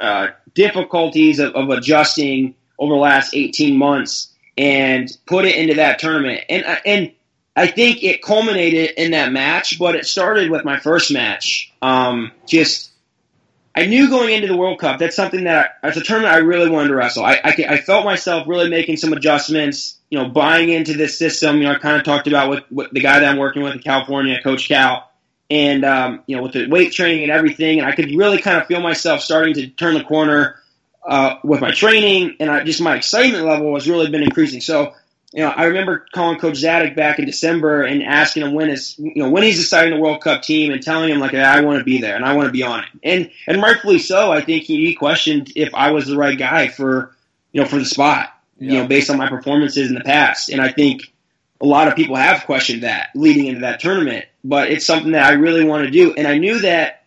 [0.00, 5.98] uh, difficulties of, of adjusting over the last 18 months and put it into that
[5.98, 6.44] tournament.
[6.48, 7.12] And and
[7.56, 11.72] I think it culminated in that match, but it started with my first match.
[11.80, 12.90] Um, just
[13.76, 16.68] I knew going into the World Cup that's something that as a tournament I really
[16.70, 17.24] wanted to wrestle.
[17.24, 21.58] I, I, I felt myself really making some adjustments, you know, buying into this system.
[21.58, 23.74] You know, I kind of talked about with, with the guy that I'm working with
[23.74, 25.10] in California, Coach Cal
[25.50, 28.58] and um, you know with the weight training and everything, and I could really kind
[28.58, 30.60] of feel myself starting to turn the corner
[31.06, 34.60] uh, with my training, and I, just my excitement level has really been increasing.
[34.60, 34.94] So,
[35.34, 38.96] you know, I remember calling Coach Zadick back in December and asking him when is
[38.96, 41.80] you know when he's deciding the World Cup team, and telling him like I want
[41.80, 44.30] to be there and I want to be on it, and and rightfully so.
[44.30, 47.16] I think he, he questioned if I was the right guy for
[47.50, 48.72] you know for the spot, yeah.
[48.72, 51.12] you know, based on my performances in the past, and I think
[51.60, 55.24] a lot of people have questioned that leading into that tournament, but it's something that
[55.24, 56.14] I really want to do.
[56.14, 57.06] And I knew that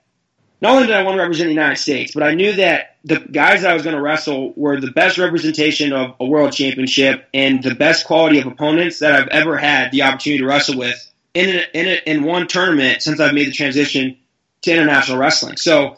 [0.59, 3.20] not only did I want to represent the United States, but I knew that the
[3.20, 7.26] guys that I was going to wrestle were the best representation of a world championship
[7.34, 11.10] and the best quality of opponents that I've ever had the opportunity to wrestle with
[11.34, 14.17] in a, in, a, in one tournament since I've made the transition
[14.63, 15.56] to international wrestling.
[15.56, 15.96] So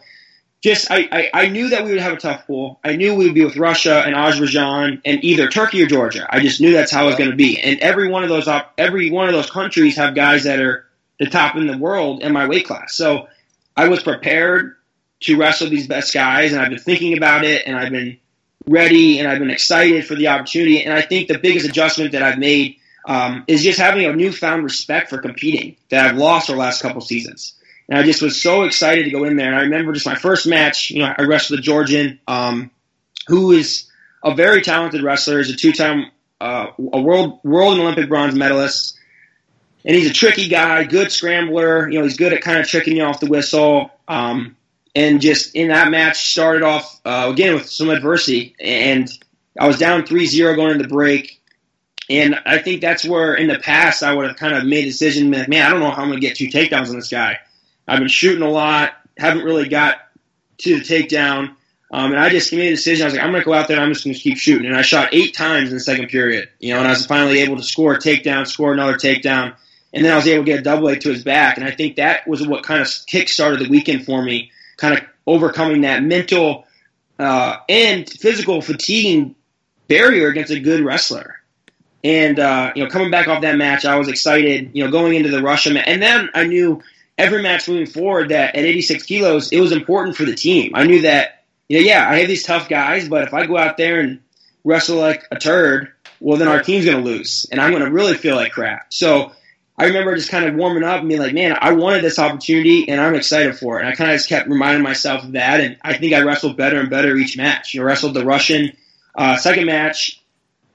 [0.62, 2.80] just I, I, I, knew that we would have a tough pool.
[2.84, 6.28] I knew we would be with Russia and Azerbaijan and either Turkey or Georgia.
[6.30, 7.60] I just knew that's how it was going to be.
[7.60, 10.86] And every one of those every one of those countries have guys that are
[11.17, 12.93] the top in the world in my weight class.
[12.93, 13.30] So
[13.76, 14.76] I was prepared
[15.21, 18.19] to wrestle these best guys, and I've been thinking about it, and I've been
[18.65, 20.84] ready, and I've been excited for the opportunity.
[20.84, 24.63] And I think the biggest adjustment that I've made um, is just having a newfound
[24.63, 27.55] respect for competing that I've lost the last couple seasons.
[27.88, 29.47] And I just was so excited to go in there.
[29.47, 32.69] And I remember just my first match, you know, I wrestled a Georgian, um,
[33.27, 33.89] who is
[34.23, 35.39] a very talented wrestler.
[35.39, 38.97] He's a two-time uh, a world world and Olympic bronze medalist,
[39.84, 41.89] and he's a tricky guy, good scrambler.
[41.89, 43.91] You know, he's good at kind of tricking you off the whistle.
[44.08, 44.55] Um,
[44.95, 49.10] and just in that match, started off uh, again with some adversity, and
[49.60, 51.41] I was down 3-0 going into the break.
[52.10, 54.88] And I think that's where in the past I would have kind of made a
[54.88, 57.38] decision, man, I don't know how I'm going to get two takedowns on this guy.
[57.88, 59.97] I've been shooting a lot, haven't really got
[60.60, 61.56] to the takedown.
[61.91, 63.04] Um, and I just made a decision.
[63.04, 64.67] I was like, I'm going to go out there I'm just going to keep shooting.
[64.67, 67.39] And I shot eight times in the second period, you know, and I was finally
[67.39, 69.56] able to score a takedown, score another takedown.
[69.91, 71.58] And then I was able to get a double leg to his back.
[71.58, 74.97] And I think that was what kind of kick started the weekend for me, kind
[74.97, 76.65] of overcoming that mental
[77.19, 79.35] uh, and physical fatiguing
[79.87, 81.35] barrier against a good wrestler.
[82.03, 85.15] And, uh, you know, coming back off that match, I was excited, you know, going
[85.15, 85.85] into the Russia match.
[85.87, 86.81] And then I knew
[87.17, 90.71] every match moving forward that at 86 kilos, it was important for the team.
[90.75, 93.57] I knew that, you know, yeah, I have these tough guys, but if I go
[93.57, 94.21] out there and
[94.63, 97.91] wrestle like a turd, well, then our team's going to lose, and I'm going to
[97.91, 98.93] really feel like crap.
[98.93, 99.31] So
[99.79, 102.89] I remember just kind of warming up and being like, man, I wanted this opportunity,
[102.89, 103.81] and I'm excited for it.
[103.81, 106.57] And I kind of just kept reminding myself of that, and I think I wrestled
[106.57, 107.73] better and better each match.
[107.73, 108.73] You know, wrestled the Russian
[109.15, 110.21] uh, second match,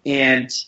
[0.04, 0.50] and–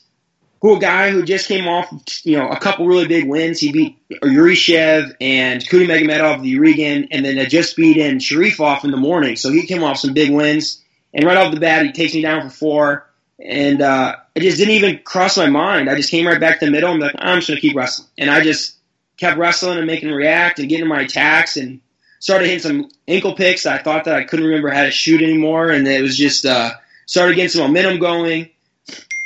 [0.61, 1.93] who a guy who just came off,
[2.25, 3.61] you know, a couple really big wins.
[3.61, 8.85] He beat Yurishev and Kuti Magomedov, the Urigan, and then had just beat in Sharifov
[8.85, 9.37] in the morning.
[9.37, 10.83] So he came off some big wins.
[11.13, 13.11] And right off the bat, he takes me down for four.
[13.43, 15.91] And uh, it just didn't even cross my mind.
[15.91, 16.91] I just came right back to the middle.
[16.91, 18.09] I'm like, I'm just going to keep wrestling.
[18.17, 18.77] And I just
[19.17, 21.81] kept wrestling and making react and getting my attacks and
[22.19, 23.67] started hitting some ankle picks.
[23.67, 25.71] I thought that I couldn't remember how to shoot anymore.
[25.71, 26.73] And it was just uh,
[27.05, 28.51] started getting some momentum going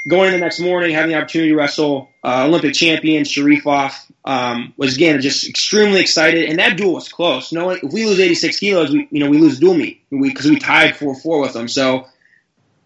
[0.08, 3.92] going the next morning, having the opportunity to wrestle uh, Olympic champion Sharifov
[4.24, 7.52] um, was again just extremely excited, and that duel was close.
[7.52, 10.52] No, if we lose 86 kilos, we you know we lose dual meet because we,
[10.52, 11.68] we tied 4-4 with them.
[11.68, 12.06] So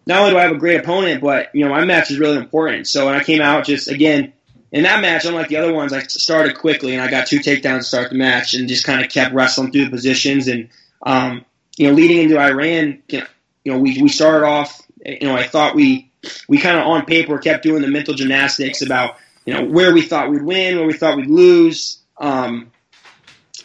[0.05, 2.37] not only do I have a great opponent, but you know my match is really
[2.37, 2.87] important.
[2.87, 4.33] So when I came out, just again
[4.71, 7.79] in that match, unlike the other ones, I started quickly and I got two takedowns
[7.79, 10.47] to start the match, and just kind of kept wrestling through the positions.
[10.47, 10.69] And
[11.03, 11.45] um,
[11.77, 13.23] you know, leading into Iran, you
[13.65, 14.81] know, we we started off.
[15.05, 16.11] You know, I thought we
[16.47, 20.01] we kind of on paper kept doing the mental gymnastics about you know where we
[20.01, 21.99] thought we'd win, where we thought we'd lose.
[22.17, 22.71] Um,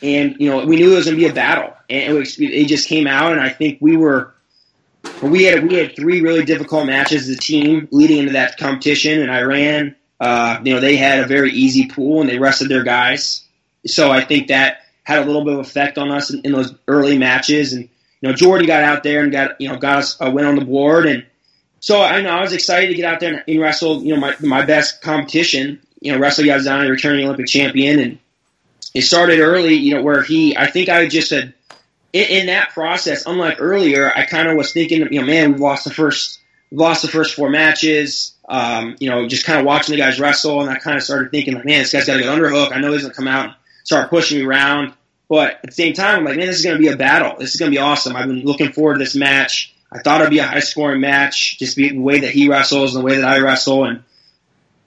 [0.03, 2.66] and you know, we knew it was going to be a battle, and it, it
[2.66, 3.33] just came out.
[3.33, 4.35] And I think we were
[5.22, 9.20] we had we had three really difficult matches as a team leading into that competition,
[9.20, 12.85] and Iran, uh, you know, they had a very easy pool and they rested their
[12.85, 13.42] guys.
[13.87, 16.74] So I think that had a little bit of effect on us in, in those
[16.87, 17.72] early matches.
[17.72, 17.88] And
[18.20, 20.56] you know, Jordan got out there and got you know got us a win on
[20.56, 21.26] the board, and
[21.80, 24.02] so I know I was excited to get out there and, and wrestle.
[24.02, 25.80] You know, my my best competition.
[26.00, 28.18] You know, wrestle Yazdan, returning Olympic champion, and
[28.94, 29.74] it started early.
[29.74, 31.54] You know, where he, I think I just said
[32.12, 35.60] in, in that process, unlike earlier, I kind of was thinking, you know, man, we've
[35.60, 38.34] lost the first, lost the first four matches.
[38.48, 41.30] Um, you know, just kind of watching the guys wrestle, and I kind of started
[41.30, 42.72] thinking, like, man, this guy's got to get underhook.
[42.72, 44.94] I know he's gonna come out and start pushing me around.
[45.28, 47.36] But at the same time, I'm like, man, this is gonna be a battle.
[47.38, 48.16] This is gonna be awesome.
[48.16, 49.72] I've been looking forward to this match.
[49.92, 52.94] I thought it'd be a high scoring match, just be the way that he wrestles
[52.94, 54.02] and the way that I wrestle, and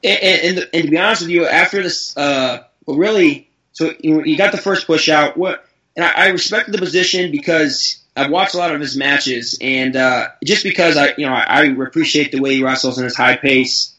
[0.03, 4.37] and, and, and to be honest with you, after this, uh, really, so you, you
[4.37, 5.37] got the first push out.
[5.37, 9.57] What and I, I respected the position because I've watched a lot of his matches,
[9.61, 13.05] and uh, just because I, you know, I, I appreciate the way he wrestles and
[13.05, 13.95] his high pace,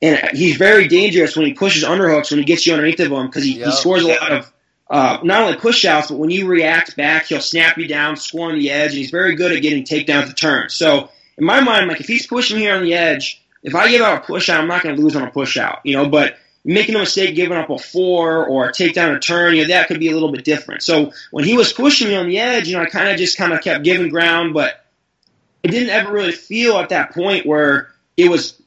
[0.00, 3.26] and he's very dangerous when he pushes underhooks when he gets you underneath of him
[3.26, 3.66] because he, yep.
[3.66, 4.52] he scores a lot of
[4.90, 8.58] uh, not only pushouts but when you react back, he'll snap you down, score on
[8.58, 10.68] the edge, and he's very good at getting takedowns to turn.
[10.68, 14.02] So in my mind, like if he's pushing me on the edge, if I give
[14.02, 16.08] out a push out, I'm not going to lose on a push out, you know.
[16.08, 19.68] But making a mistake, giving up a four or a takedown a turn, you know,
[19.68, 20.82] that could be a little bit different.
[20.82, 23.36] So when he was pushing me on the edge, you know, I kind of just
[23.36, 24.84] kind of kept giving ground, but
[25.62, 28.60] it didn't ever really feel at that point where it was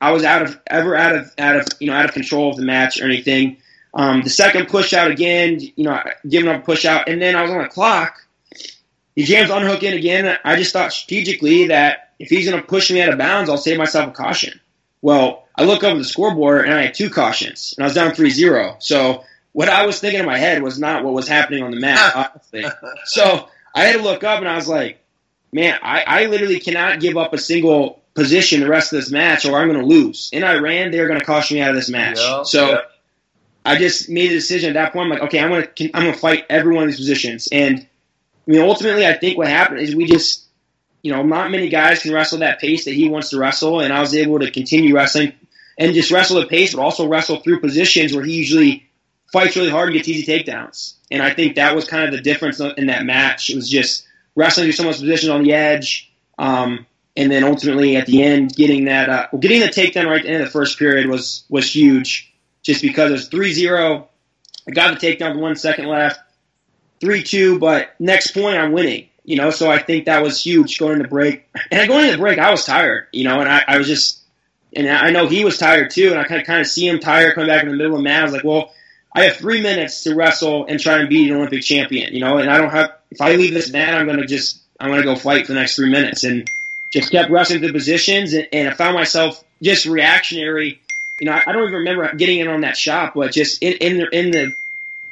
[0.00, 2.56] I was out of ever out of out of you know out of control of
[2.56, 3.58] the match or anything.
[3.94, 7.36] Um, the second push out again, you know, giving up a push out, and then
[7.36, 8.26] I was on the clock.
[9.14, 10.38] He jams unhook in again.
[10.44, 13.58] I just thought strategically that if he's going to push me out of bounds, I'll
[13.58, 14.58] save myself a caution.
[15.02, 18.12] Well, I look over the scoreboard and I had two cautions, and I was down
[18.12, 18.82] 3-0.
[18.82, 21.80] So what I was thinking in my head was not what was happening on the
[21.80, 22.42] mat,
[23.04, 25.02] so I had to look up, and I was like,
[25.52, 29.44] man, I, I literally cannot give up a single position the rest of this match,
[29.44, 30.30] or I'm going to lose.
[30.32, 32.18] In Iran, they're going to caution me out of this match.
[32.18, 32.78] Yeah, so yeah.
[33.64, 35.04] I just made a decision at that point.
[35.04, 37.48] I'm like, okay, I'm going to I'm going to fight every one of these positions,
[37.50, 40.46] and I mean, ultimately, I think what happened is we just
[41.02, 43.92] you know, not many guys can wrestle that pace that he wants to wrestle, and
[43.92, 45.32] I was able to continue wrestling
[45.76, 48.88] and just wrestle the pace, but also wrestle through positions where he usually
[49.32, 50.94] fights really hard and gets easy takedowns.
[51.10, 53.50] And I think that was kind of the difference in that match.
[53.50, 56.86] It was just wrestling through someone's position on the edge, um,
[57.16, 60.22] and then ultimately at the end getting that uh, well, getting the takedown right at
[60.22, 64.06] the end of the first period was was huge, just because it was 3-0.
[64.68, 66.20] I got the takedown with one second left,
[67.00, 69.08] three two, but next point I'm winning.
[69.24, 71.46] You know, so I think that was huge going into break.
[71.70, 73.06] And going into break, I was tired.
[73.12, 74.20] You know, and I, I was just,
[74.74, 76.10] and I know he was tired too.
[76.10, 78.20] And I kind of see him tired coming back in the middle of the mat.
[78.20, 78.72] I was like, well,
[79.14, 82.12] I have three minutes to wrestle and try and be an Olympic champion.
[82.12, 82.92] You know, and I don't have.
[83.10, 85.52] If I leave this mat, I'm going to just I'm going to go fight for
[85.52, 86.24] the next three minutes.
[86.24, 86.50] And
[86.92, 90.80] just kept wrestling the positions, and, and I found myself just reactionary.
[91.18, 93.72] You know, I, I don't even remember getting in on that shot, but just in
[93.74, 94.54] in the, in the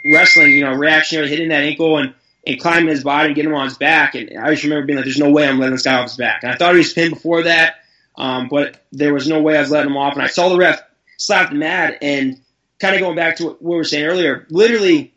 [0.05, 2.15] wrestling, you know, reactionary, hitting that ankle and
[2.47, 4.15] and climbing his body and getting him on his back.
[4.15, 6.17] And I just remember being like, "There's no way I'm letting this guy off his
[6.17, 7.77] back." And I thought he was pinned before that,
[8.17, 10.15] um, but there was no way I was letting him off.
[10.15, 10.81] And I saw the ref
[11.17, 12.41] slap the mat, and
[12.79, 15.13] kind of going back to what we were saying earlier, literally,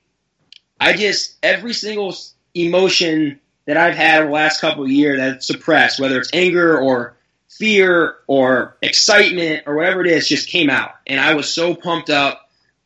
[0.79, 2.15] I just every single
[2.53, 6.77] emotion that I've had over the last couple of years that's suppressed, whether it's anger
[6.77, 7.15] or
[7.47, 12.09] fear or excitement or whatever it is, just came out, and I was so pumped
[12.09, 12.41] up.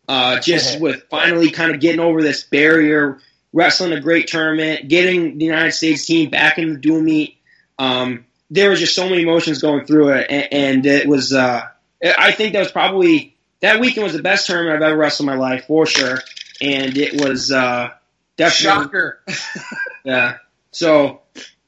[0.09, 3.19] Uh, just with finally kind of getting over this barrier,
[3.57, 7.37] wrestling a great tournament, getting the United States team back in the dual meet.
[7.79, 11.33] Um, there was just so many emotions going through it, and, and it was.
[11.33, 11.67] Uh,
[12.03, 15.35] I think that was probably that weekend was the best tournament I've ever wrestled in
[15.35, 16.19] my life for sure,
[16.61, 17.89] and it was uh,
[18.37, 19.23] definitely shocker.
[20.05, 20.37] yeah.
[20.71, 21.21] So.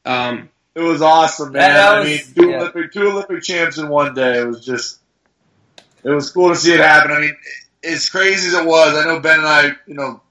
[0.06, 1.74] Um, it was awesome, man.
[1.74, 2.62] Was, I mean, two, yeah.
[2.62, 4.40] Olympic, two Olympic champs in one day.
[4.40, 5.00] It was just,
[6.04, 7.12] it was cool to see it happen.
[7.12, 7.36] I mean,
[7.84, 10.22] as crazy as it was, I know Ben and I, you know,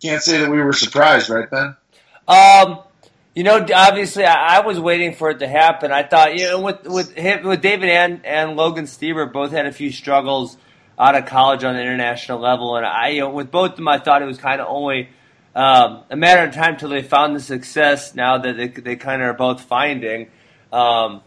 [0.00, 1.76] can't say that we were surprised, right, Ben?
[2.26, 2.80] Um,
[3.38, 5.92] You know, obviously, I, I, was waiting for it to happen.
[5.92, 9.64] I thought, you know, with with him, with David and and Logan Stieber both had
[9.64, 10.56] a few struggles
[10.98, 13.86] out of college on the international level, and I, you know, with both of them,
[13.86, 15.10] I thought it was kind of only
[15.54, 18.12] um, a matter of time till they found the success.
[18.12, 20.30] Now that they they kind of are both finding.
[20.72, 21.22] Um,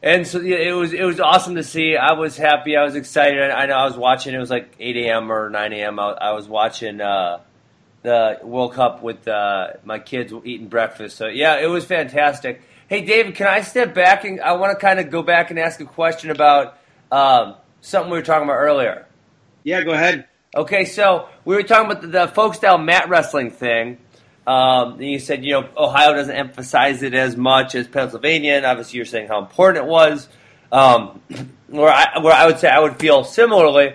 [0.00, 1.96] and so yeah, it was it was awesome to see.
[1.96, 2.76] I was happy.
[2.76, 3.50] I was excited.
[3.50, 4.34] I know I was watching.
[4.34, 5.32] It was like 8 a.m.
[5.32, 5.98] or 9 a.m.
[5.98, 7.40] I, I was watching uh,
[8.08, 11.16] the World Cup with uh, my kids eating breakfast.
[11.16, 12.62] So yeah, it was fantastic.
[12.88, 15.58] Hey David, can I step back and I want to kind of go back and
[15.58, 16.78] ask a question about
[17.12, 19.06] um, something we were talking about earlier.
[19.62, 20.26] Yeah, go ahead.
[20.54, 23.98] Okay, so we were talking about the, the folk style mat wrestling thing.
[24.46, 28.64] Um, and you said, you know, Ohio doesn't emphasize it as much as Pennsylvania, and
[28.64, 30.26] obviously you're saying how important it was.
[30.72, 31.20] Um,
[31.68, 33.94] where I where I would say I would feel similarly.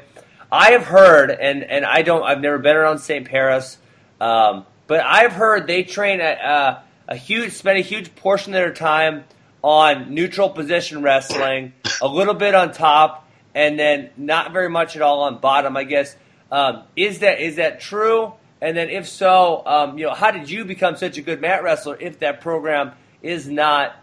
[0.52, 3.28] I have heard, and and I don't, I've never been around St.
[3.28, 3.80] Paris,
[4.24, 8.56] um, but I've heard they train a, a, a huge, spend a huge portion of
[8.56, 9.26] their time
[9.62, 15.02] on neutral position wrestling, a little bit on top, and then not very much at
[15.02, 15.76] all on bottom.
[15.76, 16.16] I guess
[16.52, 18.34] um, is that is that true?
[18.62, 21.62] And then, if so, um, you know, how did you become such a good mat
[21.62, 23.94] wrestler if that program is not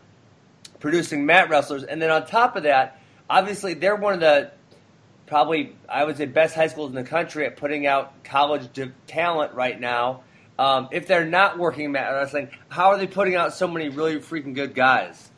[0.80, 1.82] producing mat wrestlers?
[1.82, 3.00] And then on top of that,
[3.30, 4.50] obviously they're one of the
[5.30, 8.68] probably I would say best high schools in the country at putting out college
[9.06, 10.24] talent right now.
[10.58, 14.16] Um, if they're not working mat wrestling, how are they putting out so many really
[14.16, 15.30] freaking good guys?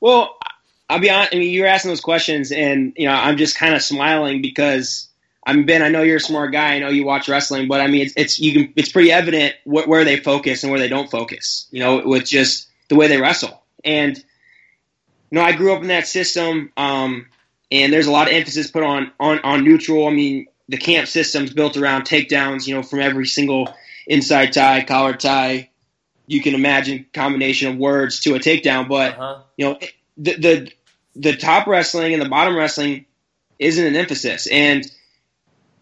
[0.00, 0.36] Well,
[0.88, 1.32] I'll be honest.
[1.32, 5.08] I mean, you're asking those questions, and you know, I'm just kind of smiling because
[5.46, 6.74] I mean, Ben, I know you're a smart guy.
[6.74, 9.54] I know you watch wrestling, but I mean, it's, it's you can it's pretty evident
[9.64, 11.68] wh- where they focus and where they don't focus.
[11.70, 13.62] You know, with just the way they wrestle.
[13.84, 14.24] And you
[15.38, 17.26] know, I grew up in that system, um,
[17.72, 20.06] and there's a lot of emphasis put on on on neutral.
[20.06, 22.66] I mean, the camp system's built around takedowns.
[22.66, 23.74] You know, from every single
[24.06, 25.70] inside tie, collar tie,
[26.26, 28.88] you can imagine combination of words to a takedown.
[28.88, 29.42] But uh-huh.
[29.56, 29.78] you know,
[30.16, 30.72] the the
[31.16, 33.06] the top wrestling and the bottom wrestling
[33.58, 34.90] isn't an emphasis and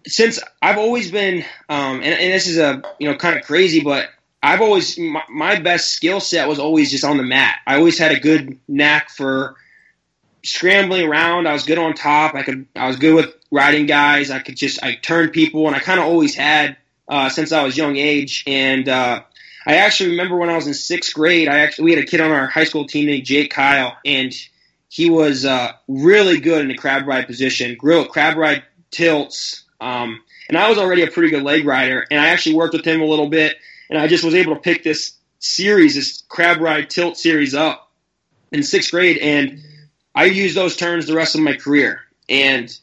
[0.06, 3.80] since I've always been, um, and, and, this is a you know kind of crazy,
[3.80, 4.08] but
[4.42, 7.58] I've always my, my best skill set was always just on the mat.
[7.66, 9.56] I always had a good knack for
[10.42, 11.46] scrambling around.
[11.46, 12.34] I was good on top.
[12.34, 14.30] I could I was good with riding guys.
[14.30, 16.76] I could just I turned people, and I kind of always had
[17.08, 18.44] uh, since I was young age.
[18.46, 19.22] And uh,
[19.66, 22.20] I actually remember when I was in sixth grade, I actually we had a kid
[22.20, 24.32] on our high school team named Jake Kyle, and
[24.88, 27.76] he was uh, really good in the crab ride position.
[27.76, 32.18] Grill crab ride tilts, um, and I was already a pretty good leg rider, and
[32.18, 33.56] I actually worked with him a little bit,
[33.88, 37.90] and I just was able to pick this series, this crab ride tilt series up
[38.52, 39.62] in sixth grade, and
[40.14, 42.00] I used those turns the rest of my career.
[42.28, 42.76] And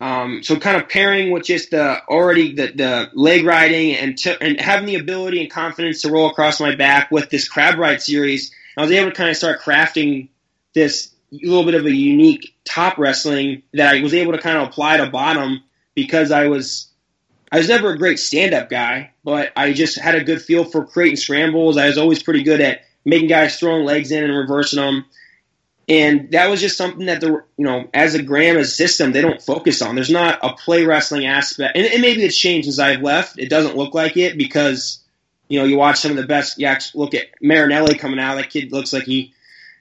[0.00, 4.36] um, so, kind of pairing with just the already the, the leg riding and t-
[4.40, 8.00] and having the ability and confidence to roll across my back with this crab ride
[8.00, 10.28] series, I was able to kind of start crafting
[10.72, 14.68] this little bit of a unique top wrestling that I was able to kind of
[14.68, 15.64] apply to bottom
[15.94, 16.92] because I was
[17.50, 20.64] I was never a great stand up guy, but I just had a good feel
[20.64, 21.76] for creating scrambles.
[21.76, 25.06] I was always pretty good at making guys throwing legs in and reversing them.
[25.88, 29.22] And that was just something that the you know as a Graham as system they
[29.22, 29.94] don't focus on.
[29.94, 33.38] There's not a play wrestling aspect, and, and maybe it's changed since I've left.
[33.38, 35.02] It doesn't look like it because
[35.48, 36.58] you know you watch some of the best.
[36.58, 38.34] Yeah, look at Marinelli coming out.
[38.34, 39.32] That kid looks like he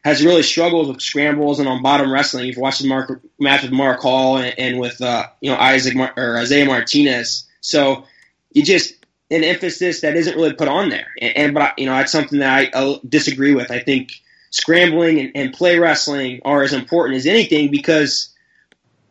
[0.06, 2.46] has really struggled with scrambles and on bottom wrestling.
[2.46, 5.96] You've watched the Mark, match with Mark Hall and, and with uh, you know Isaac
[5.96, 7.46] Mar- or Isaiah Martinez.
[7.60, 8.06] So
[8.52, 8.94] you just
[9.30, 11.08] an emphasis that isn't really put on there.
[11.20, 13.72] And, and but you know that's something that I uh, disagree with.
[13.72, 18.30] I think scrambling and, and play wrestling are as important as anything because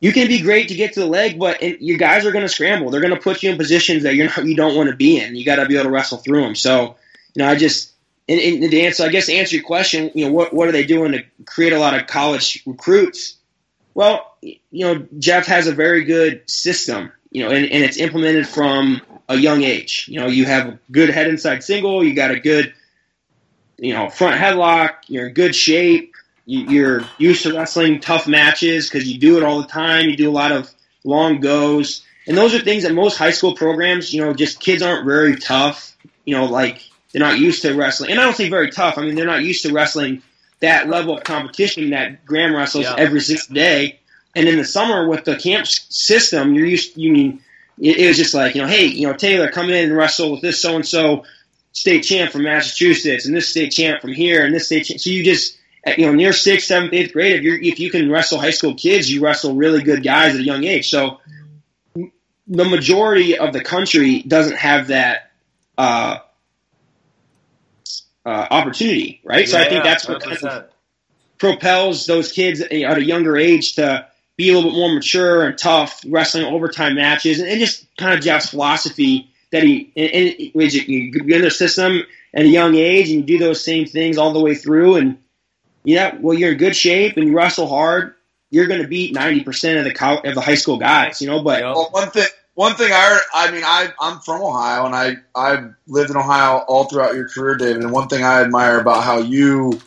[0.00, 2.48] you can be great to get to the leg, but your guys are going to
[2.48, 2.90] scramble.
[2.90, 5.18] They're going to put you in positions that you're not, you don't want to be
[5.18, 5.34] in.
[5.34, 6.54] You got to be able to wrestle through them.
[6.54, 6.96] So,
[7.34, 7.92] you know, I just
[8.28, 10.84] and, to answer, I guess, to answer your question, you know, what what are they
[10.84, 13.36] doing to create a lot of college recruits?
[13.94, 18.46] Well, you know, Jeff has a very good system, you know, and, and it's implemented
[18.46, 20.06] from a young age.
[20.08, 22.74] You know, you have a good head inside single, you got a good,
[23.78, 26.14] you know, front headlock, you're in good shape,
[26.46, 30.08] you, are used to wrestling tough matches because you do it all the time.
[30.08, 30.70] You do a lot of
[31.04, 34.82] long goes, and those are things that most high school programs, you know, just kids
[34.82, 35.96] aren't very tough.
[36.24, 38.96] You know, like they're not used to wrestling, and I don't say very tough.
[38.96, 40.22] I mean, they're not used to wrestling
[40.60, 42.94] that level of competition that Graham wrestles yeah.
[42.96, 43.98] every single day.
[44.34, 46.96] And in the summer with the camp system, you're used.
[46.96, 47.40] You mean
[47.80, 50.32] it, it was just like you know, hey, you know, Taylor, come in and wrestle
[50.32, 51.24] with this so and so
[51.76, 54.98] state champ from Massachusetts, and this state champ from here, and this state champ.
[54.98, 55.58] So you just
[55.98, 58.74] you know, near sixth, seventh, eighth grade, if you if you can wrestle high school
[58.74, 60.88] kids, you wrestle really good guys at a young age.
[60.88, 61.20] So
[61.94, 65.30] the majority of the country doesn't have that
[65.76, 66.18] uh,
[68.24, 69.48] uh, opportunity, right?
[69.48, 70.64] so I think that's what kind of
[71.38, 75.58] propels those kids at a younger age to be a little bit more mature and
[75.58, 80.50] tough, wrestling overtime matches, and, and just kind of Jeff's philosophy that he, and, and
[80.54, 82.02] which you, you get in the system
[82.34, 85.18] at a young age and you do those same things all the way through, and
[85.84, 88.14] yeah, well, you're in good shape and you wrestle hard.
[88.50, 91.28] You're going to beat ninety percent of the co- of the high school guys, you
[91.28, 91.42] know.
[91.42, 91.74] But Yep.
[91.74, 95.74] Well, one thing, one thing I, I mean, I, I'm from Ohio, and I, I've
[95.86, 97.82] lived in Ohio all throughout your career, David.
[97.82, 99.80] And one thing I admire about how you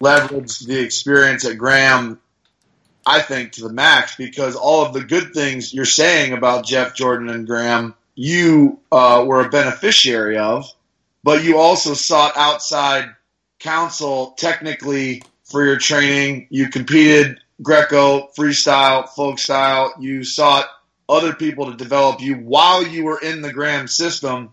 [0.00, 2.20] leveraged the experience at Graham,
[3.06, 6.94] I think, to the max, because all of the good things you're saying about Jeff
[6.94, 10.66] Jordan and Graham, you uh, were a beneficiary of,
[11.22, 13.14] but you also sought outside
[13.60, 16.48] counsel technically for your training.
[16.50, 19.94] You competed Greco, freestyle, folk style.
[20.00, 20.66] You sought
[21.08, 24.52] other people to develop you while you were in the Graham system.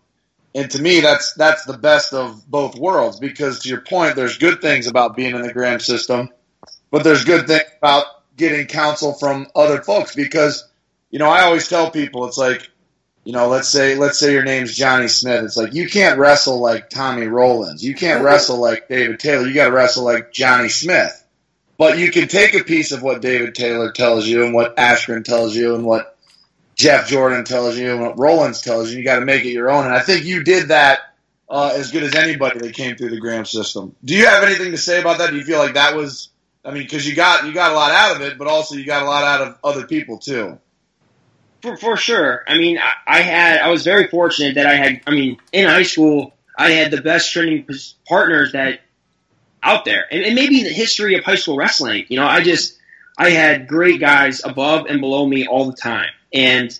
[0.54, 4.38] And to me, that's that's the best of both worlds because to your point, there's
[4.38, 6.30] good things about being in the Graham system,
[6.92, 8.06] but there's good things about
[8.38, 10.70] getting counsel from other folks because
[11.10, 12.70] you know I always tell people it's like
[13.26, 16.60] you know let's say let's say your name's Johnny Smith it's like you can't wrestle
[16.62, 20.70] like Tommy Rowlands you can't wrestle like David Taylor you got to wrestle like Johnny
[20.70, 21.26] Smith
[21.78, 25.26] but you can take a piece of what David Taylor tells you and what Askren
[25.26, 26.18] tells you and what
[26.76, 29.00] Jeff Jordan tells you and what Rowlands tells you.
[29.00, 29.86] You got to make it your own.
[29.86, 31.00] And I think you did that
[31.50, 33.96] uh, as good as anybody that came through the Graham system.
[34.04, 35.32] Do you have anything to say about that?
[35.32, 36.30] Do you feel like that was?
[36.64, 38.86] I mean, because you got you got a lot out of it, but also you
[38.86, 40.60] got a lot out of other people too.
[41.66, 42.44] For, for sure.
[42.48, 45.68] I mean, I, I had, I was very fortunate that I had, I mean, in
[45.68, 47.68] high school, I had the best training
[48.08, 48.82] partners that
[49.64, 52.06] out there, and, and maybe the history of high school wrestling.
[52.08, 52.78] You know, I just,
[53.18, 56.78] I had great guys above and below me all the time, and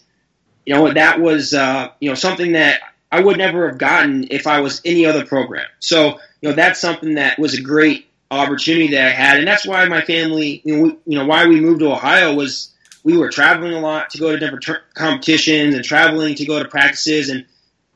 [0.68, 2.82] you know that was, uh, you know, something that
[3.12, 5.66] I would never have gotten if I was any other program.
[5.80, 9.66] So, you know, that's something that was a great opportunity that I had, and that's
[9.66, 12.75] why my family, you know, we, you know, why we moved to Ohio was
[13.06, 16.62] we were traveling a lot to go to different ter- competitions and traveling to go
[16.62, 17.46] to practices and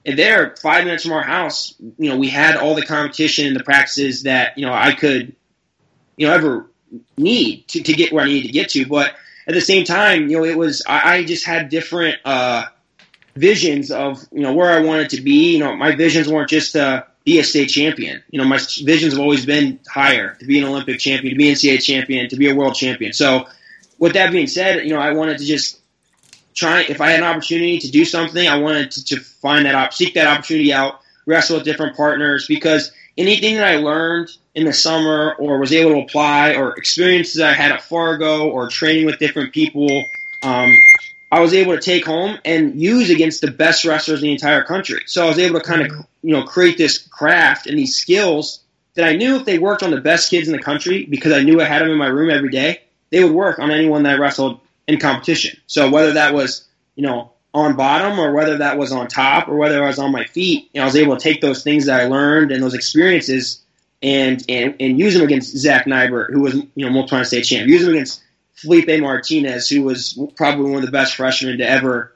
[0.05, 3.55] and there five minutes from our house you know we had all the competition and
[3.55, 5.36] the practices that you know i could
[6.16, 6.72] you know ever
[7.18, 9.14] need to, to get where i needed to get to but
[9.47, 12.66] at the same time you know it was i, I just had different uh,
[13.36, 16.74] visions of you know where i wanted to be you know my visions weren't just
[16.74, 18.24] to be a state champion.
[18.32, 21.49] You know my visions have always been higher to be an olympic champion to be
[21.49, 23.14] an ncaa champion to be a world champion.
[23.14, 23.45] So
[23.99, 25.79] with that being said, you know, I wanted to just
[26.55, 26.81] try.
[26.81, 29.93] If I had an opportunity to do something, I wanted to, to find that op,
[29.93, 34.73] seek that opportunity out, wrestle with different partners because anything that I learned in the
[34.73, 39.19] summer or was able to apply or experiences I had at Fargo or training with
[39.19, 40.05] different people,
[40.43, 40.75] um,
[41.31, 44.63] I was able to take home and use against the best wrestlers in the entire
[44.63, 45.03] country.
[45.05, 45.91] So I was able to kind of
[46.23, 48.61] you know create this craft and these skills
[48.95, 51.43] that I knew if they worked on the best kids in the country because I
[51.43, 54.20] knew I had them in my room every day they would work on anyone that
[54.20, 55.60] wrestled in competition.
[55.68, 59.55] So whether that was, you know, on bottom or whether that was on top or
[59.55, 61.86] whether I was on my feet, you know, I was able to take those things
[61.86, 63.62] that I learned and those experiences
[64.01, 67.68] and and, and use them against Zach Nybert, who was, you know, multiple state champ.
[67.68, 68.22] Use them against
[68.53, 72.16] Felipe Martinez, who was probably one of the best freshmen to ever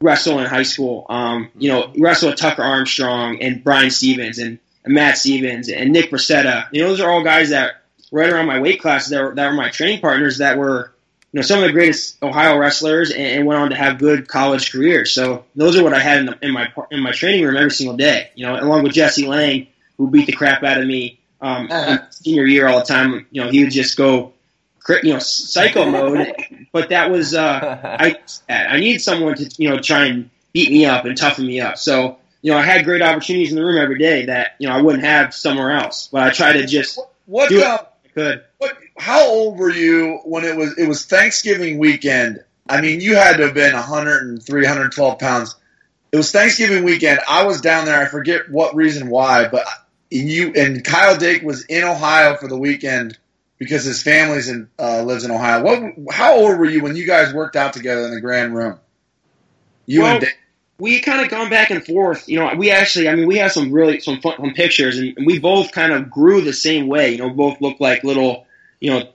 [0.00, 1.06] wrestle in high school.
[1.08, 6.10] Um, you know, wrestle with Tucker Armstrong and Brian Stevens and, Matt Stevens and Nick
[6.10, 6.66] Brascetta.
[6.72, 7.81] You know, those are all guys that
[8.12, 10.92] right around my weight class that were, that were my training partners that were
[11.32, 14.28] you know some of the greatest Ohio wrestlers and, and went on to have good
[14.28, 15.12] college careers.
[15.12, 17.70] So those are what I had in, the, in my in my training room every
[17.70, 18.30] single day.
[18.34, 22.00] You know, along with Jesse Lang, who beat the crap out of me um, in
[22.10, 23.26] senior year all the time.
[23.30, 24.34] You know, he would just go
[25.02, 26.34] you know psycho mode.
[26.70, 28.16] But that was uh, I
[28.48, 31.78] I needed someone to you know try and beat me up and toughen me up.
[31.78, 34.74] So you know I had great opportunities in the room every day that you know
[34.74, 36.08] I wouldn't have somewhere else.
[36.12, 37.84] But I try to just What do uh,
[38.14, 38.44] Good.
[38.58, 38.76] What?
[38.98, 40.76] How old were you when it was?
[40.78, 42.44] It was Thanksgiving weekend.
[42.68, 45.56] I mean, you had to have been 103, 112 pounds.
[46.12, 47.20] It was Thanksgiving weekend.
[47.28, 47.98] I was down there.
[47.98, 49.66] I forget what reason why, but
[50.10, 53.18] you and Kyle Dake was in Ohio for the weekend
[53.58, 55.62] because his family's in uh, lives in Ohio.
[55.62, 56.14] What?
[56.14, 58.78] How old were you when you guys worked out together in the Graham room?
[59.86, 60.38] You Well, and Dake.
[60.78, 62.28] We kind of gone back and forth.
[62.28, 65.16] You know, we actually, I mean, we have some really some fun, fun pictures, and,
[65.16, 67.12] and we both kind of grew the same way.
[67.12, 68.46] You know, both look like little,
[68.80, 69.08] you know,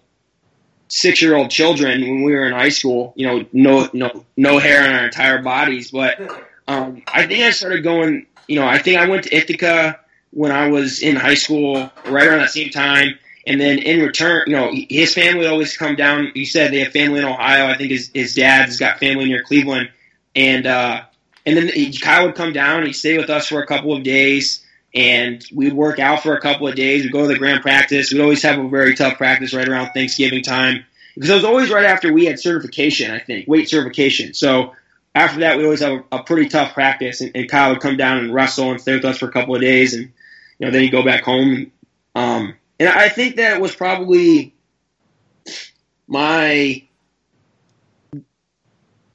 [0.87, 3.13] six year old children when we were in high school.
[3.15, 6.19] You know, no no no hair on our entire bodies, but
[6.67, 8.27] um, I think I started going.
[8.47, 9.99] You know, I think I went to Ithaca
[10.31, 13.17] when I was in high school, right around that same time.
[13.45, 16.31] And then in return, you know, his family always come down.
[16.35, 17.67] You said they have family in Ohio.
[17.67, 19.89] I think his his dad's got family near Cleveland,
[20.35, 21.03] and uh,
[21.47, 23.95] and then he, Kyle would come down and he'd stay with us for a couple
[23.95, 24.63] of days.
[24.93, 27.03] and we'd work out for a couple of days.
[27.03, 28.11] We'd go to the Graham practice.
[28.11, 31.69] We'd always have a very tough practice right around Thanksgiving time because it was always
[31.69, 34.33] right after we had certification, I think, weight certification.
[34.33, 34.73] So
[35.15, 37.97] after that, we always have a, a pretty tough practice, and, and, Kyle would come
[37.97, 40.11] down and wrestle and stay with us for a couple of days, and
[40.59, 41.71] you know then he'd go back home.
[42.13, 44.53] Um, and I think that was probably
[46.07, 46.86] my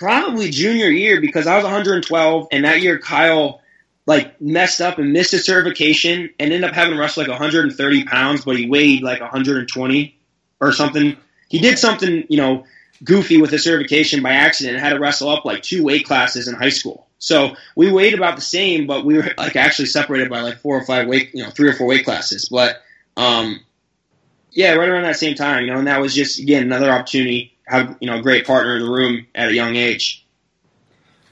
[0.03, 3.61] probably junior year because I was 112, and that year Kyle
[4.05, 8.05] like messed up and missed his certification and ended up having to wrestle like 130
[8.05, 10.18] pounds, but he weighed like 120
[10.61, 11.16] or something.
[11.48, 12.64] He did something, you know,
[13.05, 16.48] goofy with his certification by accident and had to wrestle up like two weight classes
[16.48, 17.07] in high school.
[17.18, 20.76] So we weighed about the same, but we were like actually separated by like four
[20.76, 22.48] or five weight, you know, three or four weight classes.
[22.48, 22.82] But
[23.16, 23.61] um,
[24.50, 27.51] yeah, right around that same time, you know, and that was just again another opportunity.
[27.72, 30.26] Have you know a great partner in the room at a young age.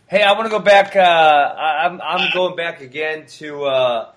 [0.06, 0.96] Hey, I want to go back.
[0.96, 3.64] Uh, I'm I'm going back again to.
[3.64, 4.12] Uh,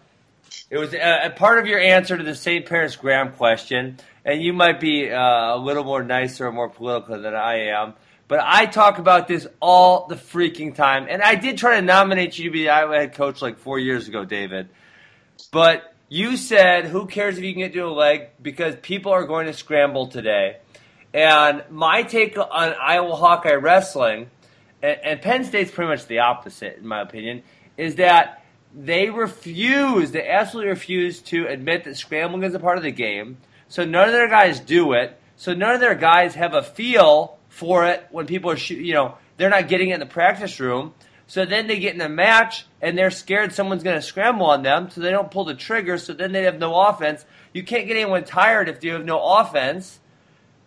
[0.69, 2.65] it was a, uh, a, part of your answer to the St.
[2.65, 7.21] Paris Graham question, and you might be uh, a little more nicer or more political
[7.21, 7.93] than I am.
[8.29, 12.39] But I talk about this all the freaking time, and I did try to nominate
[12.39, 14.69] you to be the Iowa head coach like four years ago, David.
[15.51, 19.25] But you said, "Who cares if you can get to a leg?" Because people are
[19.25, 20.59] going to scramble today.
[21.13, 24.29] And my take on Iowa Hawkeye wrestling
[24.81, 27.43] and, and Penn State's pretty much the opposite, in my opinion,
[27.77, 28.43] is that
[28.75, 33.37] they refuse, they absolutely refuse to admit that scrambling is a part of the game.
[33.67, 35.19] So none of their guys do it.
[35.35, 38.85] So none of their guys have a feel for it when people are, shooting.
[38.85, 40.93] you know, they're not getting it in the practice room.
[41.27, 44.61] So then they get in a match and they're scared someone's going to scramble on
[44.61, 45.97] them, so they don't pull the trigger.
[45.97, 47.25] So then they have no offense.
[47.53, 49.99] You can't get anyone tired if you have no offense,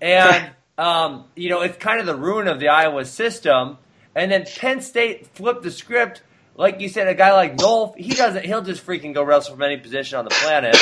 [0.00, 3.78] and um, you know it's kind of the ruin of the Iowa system.
[4.14, 6.22] And then Penn State flipped the script.
[6.56, 8.46] Like you said, a guy like Nolf, he doesn't.
[8.46, 10.74] He'll just freaking go wrestle from any position on the planet.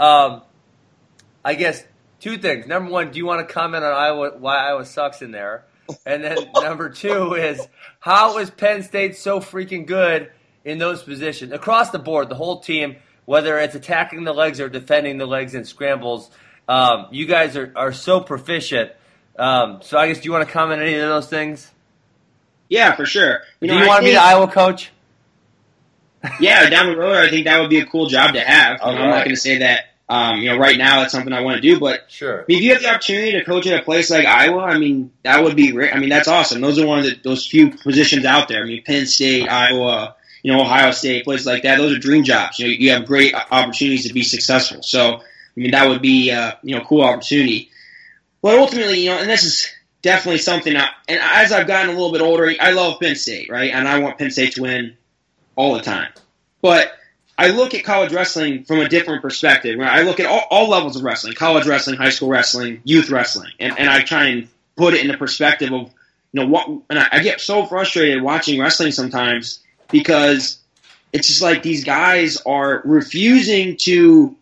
[0.00, 0.42] Um,
[1.44, 1.84] I guess
[2.18, 2.66] two things.
[2.66, 5.64] Number one, do you want to comment on Iowa why Iowa sucks in there?
[6.04, 7.60] And then number two is
[8.00, 10.30] how is Penn State so freaking good
[10.64, 12.28] in those positions across the board?
[12.28, 16.30] The whole team, whether it's attacking the legs or defending the legs in scrambles,
[16.70, 18.92] um, you guys are, are so proficient.
[19.36, 21.68] Um, so I guess do you want to comment on any of those things?
[22.68, 23.40] Yeah, for sure.
[23.60, 24.92] You know, Do you want to be the Iowa coach?
[26.38, 28.78] yeah, down the road, I think that would be a cool job to have.
[28.82, 29.86] I'm not going to say that.
[30.08, 32.44] Um, you know, right now that's something I want to do, but sure.
[32.48, 35.42] if you have the opportunity to coach at a place like Iowa, I mean, that
[35.44, 35.94] would be great.
[35.94, 36.60] I mean, that's awesome.
[36.60, 38.60] Those are one of the, those few positions out there.
[38.60, 41.78] I mean, Penn State, Iowa, you know, Ohio State, places like that.
[41.78, 42.58] Those are dream jobs.
[42.58, 44.82] You know, you have great opportunities to be successful.
[44.82, 45.22] So, I
[45.60, 47.70] mean, that would be, uh, you know, a cool opportunity.
[48.42, 49.68] But ultimately, you know, and this is
[50.02, 50.76] definitely something.
[50.76, 53.72] I, and as I've gotten a little bit older, I love Penn State, right?
[53.72, 54.96] And I want Penn State to win
[55.56, 56.10] all the time.
[56.62, 56.92] But
[57.36, 59.78] I look at college wrestling from a different perspective.
[59.78, 60.00] Right?
[60.00, 63.50] I look at all, all levels of wrestling: college wrestling, high school wrestling, youth wrestling,
[63.58, 65.90] and, and I try and put it in the perspective of
[66.32, 66.68] you know what.
[66.90, 70.58] And I, I get so frustrated watching wrestling sometimes because
[71.12, 74.36] it's just like these guys are refusing to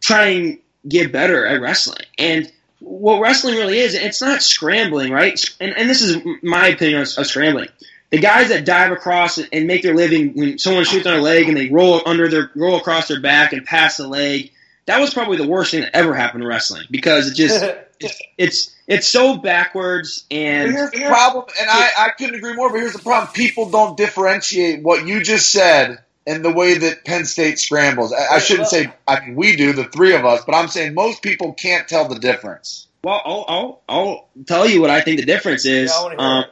[0.00, 5.42] try and get better at wrestling and what wrestling really is, it's not scrambling, right?
[5.60, 7.68] And, and this is my opinion of, of scrambling.
[8.10, 11.46] The guys that dive across and make their living when someone shoots on a leg
[11.46, 14.50] and they roll under their roll across their back and pass the leg.
[14.86, 17.62] That was probably the worst thing that ever happened in wrestling because it just
[18.00, 22.70] it's, it's it's so backwards and here's the problem and I, I couldn't agree more
[22.70, 27.04] but here's the problem people don't differentiate what you just said and the way that
[27.04, 28.12] Penn State scrambles.
[28.12, 30.94] I, I shouldn't say I mean we do the three of us, but I'm saying
[30.94, 32.88] most people can't tell the difference.
[33.02, 35.90] Well, I'll I'll, I'll tell you what I think the difference is.
[35.90, 36.44] Yeah, um,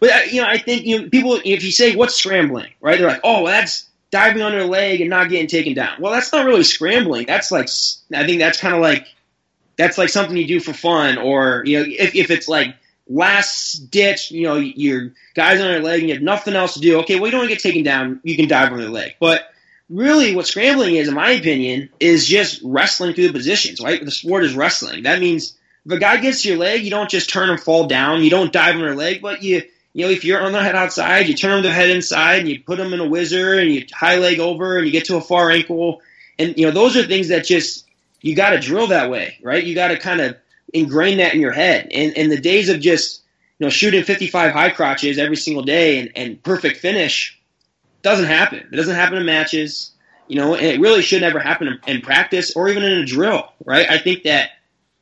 [0.00, 2.98] but uh, you know, I think you know, people if you say what's scrambling, right?
[2.98, 6.00] They're like, oh, well, that's diving under a leg and not getting taken down.
[6.00, 7.26] Well, that's not really scrambling.
[7.26, 7.68] That's like
[8.14, 9.08] I think that's kind of like
[9.76, 12.76] that's like something you do for fun, or you know, if if it's like
[13.08, 16.80] last ditch, you know, your guys on their leg and you have nothing else to
[16.80, 17.00] do.
[17.00, 18.20] Okay, well, you don't want to get taken down.
[18.22, 19.16] You can dive on their leg.
[19.20, 19.42] But
[19.90, 24.02] really, what scrambling is, in my opinion, is just wrestling through the positions, right?
[24.02, 25.02] The sport is wrestling.
[25.02, 27.86] That means if a guy gets to your leg, you don't just turn and fall
[27.86, 28.22] down.
[28.22, 30.74] You don't dive on their leg, but you, you know, if you're on the head
[30.74, 33.86] outside, you turn the head inside and you put them in a whizzer and you
[33.92, 36.00] high leg over and you get to a far ankle.
[36.38, 37.86] And, you know, those are things that just,
[38.22, 39.62] you got to drill that way, right?
[39.62, 40.36] You got to kind of
[40.74, 41.88] ingrain that in your head.
[41.92, 43.22] And, and the days of just,
[43.58, 47.40] you know, shooting 55 high crotches every single day and, and perfect finish
[48.02, 48.58] doesn't happen.
[48.58, 49.92] It doesn't happen in matches,
[50.28, 53.06] you know, and it really should never happen in, in practice or even in a
[53.06, 53.88] drill, right?
[53.88, 54.50] I think that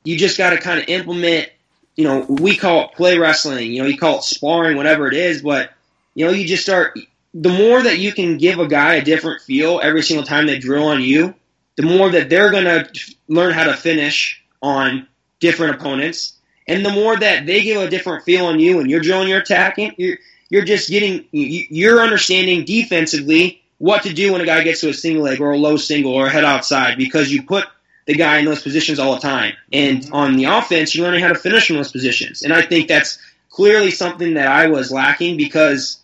[0.05, 1.51] you just got to kind of implement,
[1.97, 5.15] you know, we call it play wrestling, you know, you call it sparring, whatever it
[5.15, 5.73] is, but,
[6.15, 6.99] you know, you just start
[7.35, 10.59] the more that you can give a guy a different feel every single time they
[10.59, 11.35] drill on you,
[11.77, 15.07] the more that they're going to learn how to finish on
[15.43, 16.35] different opponents.
[16.67, 19.41] And the more that they give a different feel on you and you're drilling your
[19.41, 20.17] attacking, you're,
[20.49, 24.95] you're just getting, you're understanding defensively what to do when a guy gets to a
[24.95, 27.67] single leg or a low single or a head outside because you put
[28.07, 29.55] the guy in those positions all the time.
[29.73, 30.15] And mm-hmm.
[30.15, 32.43] on the offense, you're learning how to finish in those positions.
[32.43, 33.19] And I think that's
[33.51, 35.99] clearly something that I was lacking because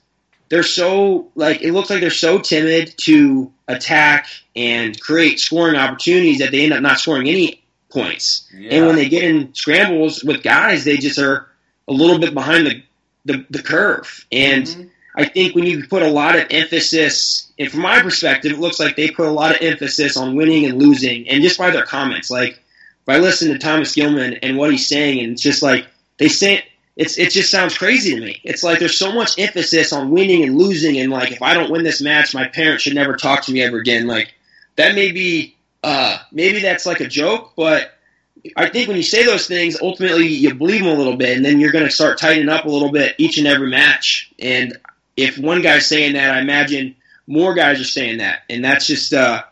[0.48, 6.38] they're so like it looks like they're so timid to attack and create scoring opportunities
[6.38, 7.62] that they end up not scoring any
[7.98, 8.48] points.
[8.54, 8.74] Yeah.
[8.74, 11.48] And when they get in scrambles with guys, they just are
[11.86, 12.82] a little bit behind the
[13.24, 14.26] the, the curve.
[14.32, 14.88] And mm-hmm.
[15.16, 18.78] I think when you put a lot of emphasis, and from my perspective, it looks
[18.78, 21.84] like they put a lot of emphasis on winning and losing, and just by their
[21.84, 25.62] comments, like if I listen to Thomas Gilman and what he's saying, and it's just
[25.62, 25.86] like
[26.18, 26.64] they say
[26.96, 28.40] it's it just sounds crazy to me.
[28.44, 31.70] It's like there's so much emphasis on winning and losing, and like if I don't
[31.70, 34.06] win this match, my parents should never talk to me ever again.
[34.06, 34.34] Like
[34.76, 37.92] that may be uh, maybe that's like a joke, but
[38.56, 41.44] I think when you say those things, ultimately you believe them a little bit, and
[41.44, 44.32] then you're going to start tightening up a little bit each and every match.
[44.38, 44.76] And
[45.16, 49.12] if one guy's saying that, I imagine more guys are saying that, and that's just
[49.12, 49.42] uh,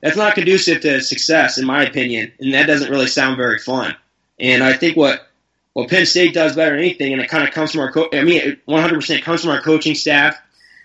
[0.00, 3.94] that's not conducive to success, in my opinion, and that doesn't really sound very fun.
[4.38, 5.26] And I think what
[5.72, 8.08] what Penn State does better than anything, and it kind of comes from our, co-
[8.12, 10.36] I mean, 100% comes from our coaching staff,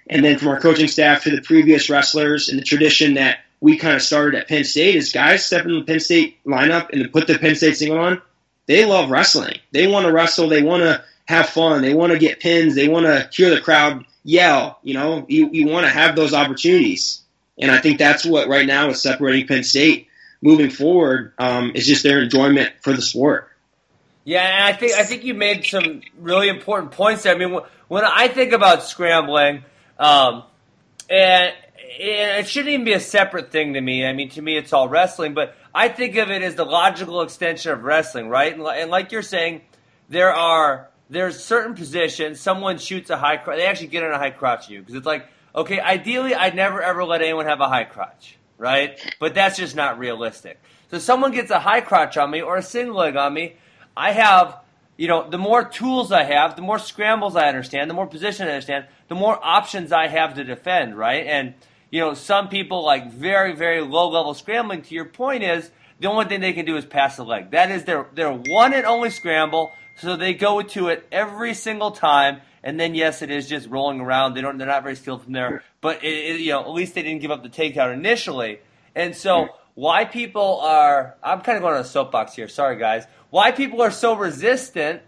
[0.08, 3.78] and then from our coaching staff to the previous wrestlers, and the tradition that we
[3.78, 7.12] kind of started at Penn State is guys step in the Penn State lineup and
[7.12, 8.22] put the Penn State singlet on.
[8.68, 9.58] They love wrestling.
[9.72, 10.50] They want to wrestle.
[10.50, 11.82] They want to have fun.
[11.82, 12.76] They want to get pins.
[12.76, 14.78] They want to hear the crowd yell.
[14.84, 17.24] You know, you, you want to have those opportunities.
[17.58, 20.10] And I think that's what right now is separating Penn State
[20.44, 23.50] moving forward um, is just their enjoyment for the sport.
[24.26, 27.34] Yeah, and I think I think you made some really important points there.
[27.34, 29.64] I mean, when I think about scrambling,
[29.98, 30.44] um,
[31.10, 34.06] and, and it shouldn't even be a separate thing to me.
[34.06, 37.22] I mean, to me, it's all wrestling, but I think of it as the logical
[37.22, 38.54] extension of wrestling, right?
[38.54, 39.62] And, like you're saying,
[40.10, 42.40] there are there's certain positions.
[42.40, 43.58] Someone shoots a high crotch.
[43.58, 46.82] They actually get in a high crotch you because it's like, okay, ideally, I'd never
[46.82, 49.00] ever let anyone have a high crotch, right?
[49.20, 50.60] But that's just not realistic.
[50.92, 53.58] So someone gets a high crotch on me or a single leg on me.
[53.98, 54.58] I have,
[54.98, 58.48] you know, the more tools I have, the more scrambles I understand, the more position
[58.48, 61.26] I understand, the more options I have to defend, right?
[61.28, 61.54] And,
[61.92, 65.70] you know, some people like very, very low level scrambling, to your point, is
[66.00, 67.52] the only thing they can do is pass the leg.
[67.52, 69.72] That is their, their one and only scramble.
[69.98, 72.42] So they go to it every single time.
[72.64, 74.34] And then, yes, it is just rolling around.
[74.34, 75.62] They don't, they're not very skilled from there.
[75.82, 78.60] But, it, it, you know, at least they didn't give up the takedown initially.
[78.96, 82.48] And so, why people are, I'm kind of going on a soapbox here.
[82.48, 83.06] Sorry, guys
[83.36, 85.02] why people are so resistant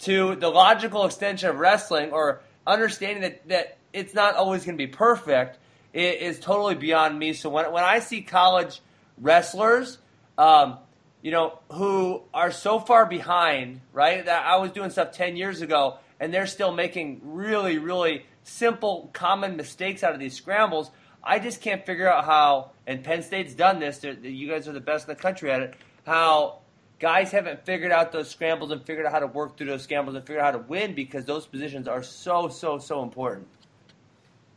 [0.00, 4.86] to the logical extension of wrestling or understanding that, that it's not always going to
[4.86, 5.56] be perfect
[5.94, 7.32] is, totally beyond me.
[7.32, 8.82] So when, when I see college
[9.16, 9.96] wrestlers,
[10.36, 10.76] um,
[11.22, 14.26] you know, who are so far behind, right?
[14.26, 19.08] That I was doing stuff 10 years ago and they're still making really, really simple,
[19.14, 20.90] common mistakes out of these scrambles.
[21.24, 24.80] I just can't figure out how, and Penn State's done this, you guys are the
[24.80, 25.74] best in the country at it,
[26.04, 26.58] how
[26.98, 30.16] guys haven't figured out those scrambles and figured out how to work through those scrambles
[30.16, 33.46] and figured out how to win because those positions are so so so important.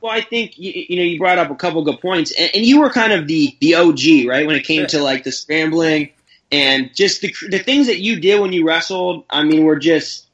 [0.01, 2.65] Well, I think you, you know you brought up a couple good points, and, and,
[2.65, 6.09] you were kind of the the OG, right, when it came to like the scrambling
[6.51, 9.25] and just the the things that you did when you wrestled.
[9.29, 10.25] I mean, were just,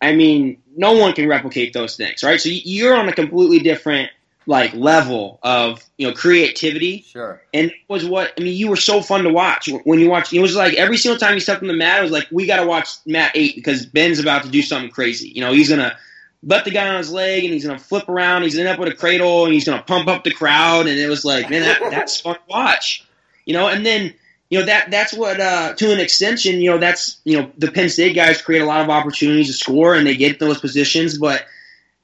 [0.00, 2.40] I mean, no one can replicate those things, right?
[2.40, 4.10] So you're on a completely different
[4.46, 7.02] like level of you know creativity.
[7.02, 7.40] Sure.
[7.54, 8.56] And it was what I mean.
[8.56, 10.32] You were so fun to watch when you watched.
[10.32, 12.46] It was like every single time you stepped on the mat, it was like we
[12.46, 15.28] got to watch mat eight because Ben's about to do something crazy.
[15.28, 15.96] You know, he's gonna
[16.42, 18.42] butt the guy on his leg and he's gonna flip around.
[18.42, 20.86] He's gonna end up with a cradle and he's gonna pump up the crowd.
[20.86, 23.06] And it was like, man, that, that's fun to watch.
[23.44, 24.14] You know, and then
[24.50, 26.60] you know that that's what uh, to an extension.
[26.60, 29.52] You know, that's you know the Penn State guys create a lot of opportunities to
[29.54, 31.46] score and they get those positions, but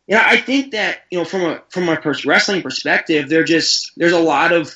[0.09, 4.13] yeah, I think that you know from a from a wrestling perspective, there just there's
[4.13, 4.75] a lot of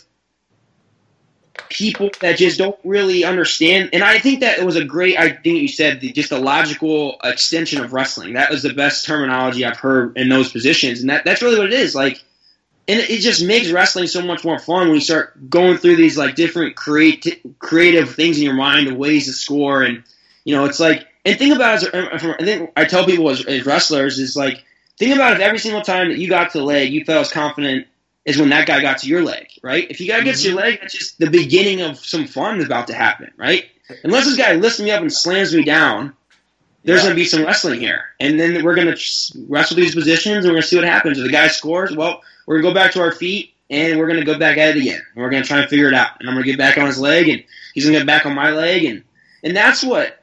[1.70, 3.90] people that just don't really understand.
[3.94, 5.18] And I think that it was a great.
[5.18, 8.34] I think you said the, just a logical extension of wrestling.
[8.34, 11.72] That was the best terminology I've heard in those positions, and that that's really what
[11.72, 11.94] it is.
[11.94, 12.22] Like,
[12.86, 16.18] and it, just makes wrestling so much more fun when you start going through these
[16.18, 20.04] like different creative creative things in your mind of ways to score, and
[20.44, 21.06] you know, it's like.
[21.24, 24.64] And think about it, as, I think I tell people as, as wrestlers is like
[25.02, 27.32] Think about if every single time that you got to the leg, you felt as
[27.32, 27.88] confident
[28.24, 29.90] as when that guy got to your leg, right?
[29.90, 30.50] If you guy gets mm-hmm.
[30.50, 33.66] to your leg, that's just the beginning of some fun that's about to happen, right?
[34.04, 36.14] Unless this guy lifts me up and slams me down,
[36.84, 37.06] there's yeah.
[37.06, 38.04] going to be some wrestling here.
[38.20, 41.18] And then we're going to wrestle these positions and we're going to see what happens.
[41.18, 44.24] If the guy scores, well, we're gonna go back to our feet and we're gonna
[44.24, 45.02] go back at it again.
[45.14, 46.20] And we're gonna try and figure it out.
[46.20, 47.42] And I'm gonna get back on his leg and
[47.74, 49.02] he's gonna get back on my leg and
[49.42, 50.21] and that's what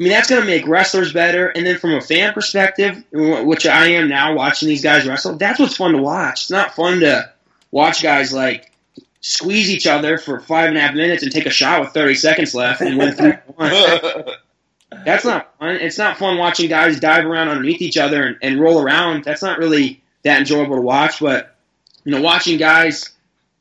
[0.00, 1.48] I mean, that's going to make wrestlers better.
[1.48, 5.60] And then from a fan perspective, which I am now watching these guys wrestle, that's
[5.60, 6.42] what's fun to watch.
[6.42, 7.30] It's not fun to
[7.70, 8.72] watch guys like
[9.20, 12.14] squeeze each other for five and a half minutes and take a shot with 30
[12.14, 13.70] seconds left and win three one.
[15.04, 15.76] That's not fun.
[15.76, 19.24] It's not fun watching guys dive around underneath each other and, and roll around.
[19.24, 21.20] That's not really that enjoyable to watch.
[21.20, 21.54] But
[22.04, 23.10] you know, watching guys,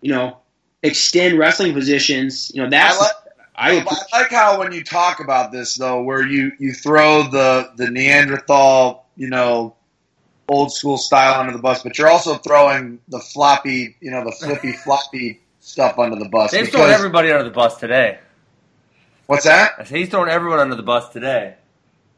[0.01, 0.37] you know,
[0.83, 3.11] extend wrestling positions, you know, that's I like-
[3.59, 7.71] I, I like how when you talk about this though, where you you throw the
[7.75, 9.75] the Neanderthal, you know,
[10.47, 14.31] old school style under the bus, but you're also throwing the floppy, you know, the
[14.31, 16.51] flippy floppy stuff under the bus.
[16.51, 18.19] They've thrown everybody under the bus today.
[19.25, 19.87] What's that?
[19.87, 21.55] He's throwing everyone under the bus today.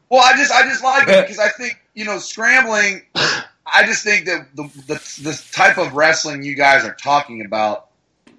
[0.08, 3.02] Well, I just I just like it because I think you know scrambling.
[3.14, 7.88] I just think that the, the the type of wrestling you guys are talking about,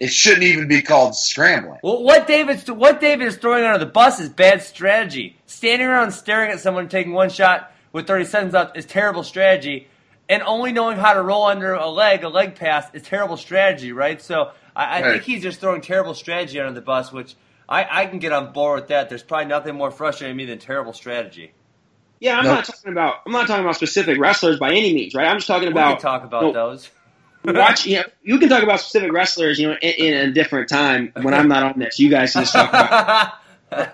[0.04, 1.82] it shouldn't even be called scrambling.
[1.82, 5.38] Well, what David's what David is throwing under the bus is bad strategy.
[5.46, 9.88] Standing around staring at someone taking one shot with 30 seconds left is terrible strategy,
[10.30, 13.94] and only knowing how to roll under a leg, a leg pass, is terrible strategy,
[13.94, 14.22] right?
[14.22, 15.10] So I, I Right.
[15.10, 17.36] think he's just throwing terrible strategy under the bus, which
[17.70, 19.10] I, I can get on board with that.
[19.10, 21.54] There's probably nothing more frustrating to me than terrible strategy.
[22.20, 22.50] yeah, I'm No.
[22.50, 25.28] not talking about I'm not talking about specific wrestlers by any means, right?
[25.28, 26.92] I'm just talking We about can talk about no, those.
[27.46, 27.86] Watch.
[27.86, 31.12] You, know, you can talk about specific wrestlers, you know, in, in a different time
[31.22, 32.00] when I'm not on this.
[32.00, 33.34] You guys can just talk about.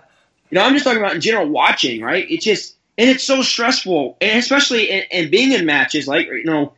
[0.50, 2.26] You know, I'm just talking about in general watching, right?
[2.30, 6.46] It's just, and it's so stressful, and especially in, in being in matches, like you
[6.46, 6.74] know,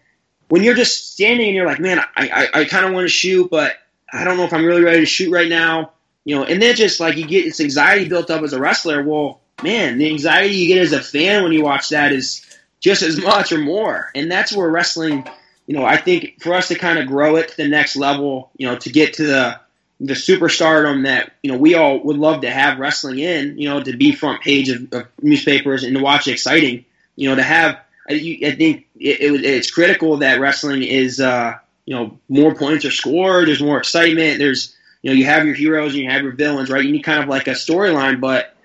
[0.50, 3.10] when you're just standing and you're like, man, I, I, I kind of want to
[3.10, 3.78] shoot, but
[4.12, 5.94] I don't know if I'm really ready to shoot right now,
[6.26, 9.02] you know, and then just like you get this anxiety built up as a wrestler.
[9.02, 12.46] Well, man, the anxiety you get as a fan when you watch that is
[12.82, 15.26] just as much or more, and that's where wrestling,
[15.72, 18.52] you know, I think for us to kind of grow it to the next level,
[18.58, 19.58] you know, to get to the
[20.02, 23.82] the superstardom that you know we all would love to have wrestling in, you know,
[23.82, 26.84] to be front page of, of newspapers and to watch exciting,
[27.16, 27.80] you know, to have.
[28.10, 28.16] I,
[28.46, 32.92] I think it, it, it's critical that wrestling is, uh, you know, more points are
[32.92, 33.48] scored.
[33.48, 34.40] There's more excitement.
[34.40, 36.84] There's, you know, you have your heroes and you have your villains, right?
[36.84, 38.58] You need kind of like a storyline, but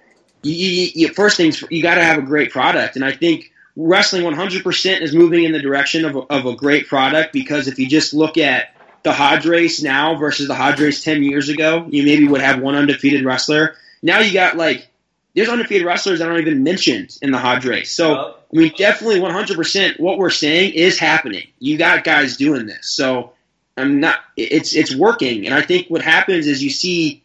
[0.43, 3.53] you, you, you, first things you got to have a great product, and I think
[3.77, 7.79] wrestling 100% is moving in the direction of a, of a great product because if
[7.79, 11.87] you just look at the Hodge race now versus the Hodge race 10 years ago,
[11.89, 13.77] you maybe would have one undefeated wrestler.
[14.03, 14.89] Now you got like,
[15.35, 17.93] there's undefeated wrestlers that aren't even mentioned in the Hodge race.
[17.93, 21.47] So, Well, I mean, definitely 100% what we're saying is happening.
[21.59, 22.91] You got guys doing this.
[22.91, 23.33] So,
[23.77, 25.45] I'm not, it's, it's working.
[25.45, 27.23] And I think what happens is you see,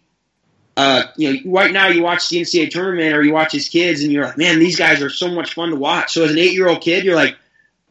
[0.77, 4.03] uh, you know, right now you watch the NCAA tournament or you watch his kids
[4.03, 6.13] and you're like, man, these guys are so much fun to watch.
[6.13, 7.35] So as an eight year old kid, you're like,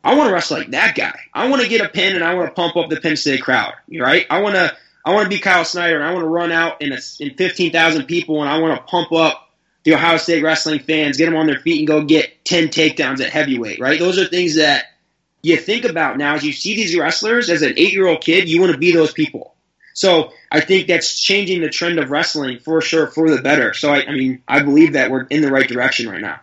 [0.03, 1.19] I want to wrestle like that guy.
[1.35, 3.43] I want to get a pin and I want to pump up the Penn State
[3.43, 3.75] crowd.
[3.93, 4.27] Right?
[4.31, 4.75] I want to
[5.05, 7.35] I want to be Kyle Snyder and I want to run out in a, in
[7.37, 9.51] fifteen thousand people and I want to pump up
[9.85, 13.21] the Ohio State wrestling fans, get them on their feet and go get ten takedowns
[13.21, 13.79] at heavyweight.
[13.79, 13.99] Right?
[13.99, 14.87] Those are things that
[15.43, 18.49] you think about now as you see these wrestlers as an eight year old kid.
[18.49, 19.55] You want to be those people.
[20.01, 23.75] So I think that's changing the trend of wrestling for sure for the better.
[23.75, 26.41] So I, I mean I believe that we're in the right direction right now.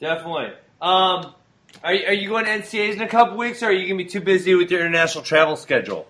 [0.00, 0.52] Definitely.
[0.80, 1.34] Um,
[1.82, 3.98] are, you- are you going to NCAAs in a couple weeks, or are you going
[3.98, 6.06] to be too busy with your international travel schedule?